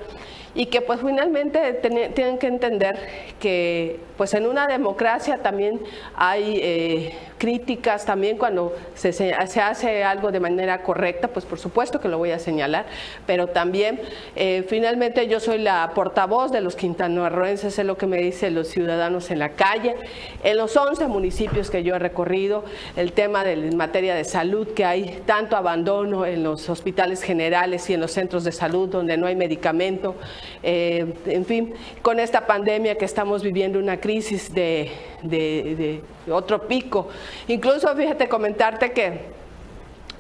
[0.55, 1.75] y que pues finalmente
[2.15, 2.99] tienen que entender
[3.39, 5.81] que pues en una democracia también
[6.15, 12.01] hay eh, críticas, también cuando se, se, hace algo de manera correcta, pues por supuesto
[12.01, 12.85] que lo voy a señalar,
[13.27, 13.99] pero también
[14.37, 18.69] eh, finalmente yo soy la portavoz de los quintanarroenses, es lo que me dicen los
[18.69, 19.97] ciudadanos en la calle,
[20.43, 22.65] en los 11 municipios que yo he recorrido,
[22.97, 27.89] el tema de en materia de salud, que hay tanto abandono en los hospitales generales
[27.91, 30.15] y en los centros de salud donde no hay medicamento,
[30.63, 37.09] eh, en fin, con esta pandemia que estamos viviendo una crisis de, otro pico.
[37.49, 39.21] Incluso, fíjate, comentarte que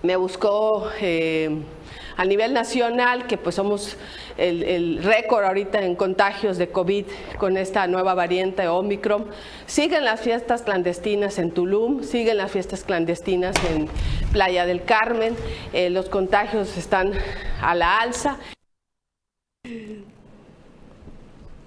[0.02, 1.50] me buscó eh,
[2.16, 3.96] a nivel nacional, que pues somos
[4.36, 7.06] el, récord ahorita en contagios de COVID
[7.38, 9.26] con esta nueva variante Omicron.
[9.66, 13.88] Siguen las fiestas clandestinas en Tulum, siguen las fiestas clandestinas en
[14.32, 15.36] Playa del Carmen,
[15.72, 17.12] eh, los contagios están
[17.62, 18.38] a la alza.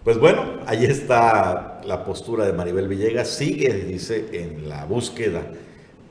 [0.04, 3.30] Pues bueno, ahí está la postura de Maribel Villegas.
[3.30, 5.44] Sigue, dice, en la búsqueda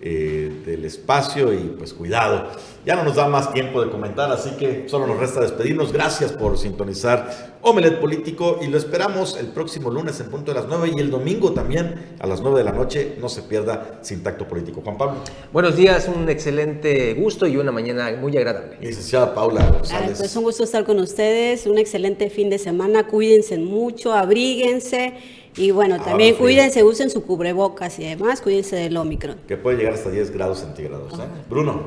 [0.05, 2.49] eh, del espacio y pues cuidado.
[2.85, 5.93] Ya no nos da más tiempo de comentar, así que solo nos resta despedirnos.
[5.93, 10.69] Gracias por sintonizar Omelet Político y lo esperamos el próximo lunes en punto de las
[10.69, 13.17] 9 y el domingo también a las 9 de la noche.
[13.21, 14.81] No se pierda Sin Tacto Político.
[14.83, 15.19] Juan Pablo.
[15.53, 18.79] Buenos días, un excelente gusto y una mañana muy agradable.
[18.81, 20.19] Licenciada Paula González.
[20.19, 23.07] pues un gusto estar con ustedes, un excelente fin de semana.
[23.07, 25.15] Cuídense mucho, abríguense
[25.57, 29.37] y bueno, también cuídense, usen su cubrebocas y además cuídense del Omicron.
[29.47, 31.13] Que puede llegar hasta 10 grados centígrados.
[31.15, 31.25] ¿eh?
[31.49, 31.83] Bruno.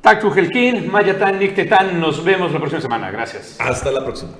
[0.00, 3.10] Taktu Helkin, Mayatán, Nictetán, nos vemos la próxima semana.
[3.10, 3.56] Gracias.
[3.58, 4.32] Hasta la próxima.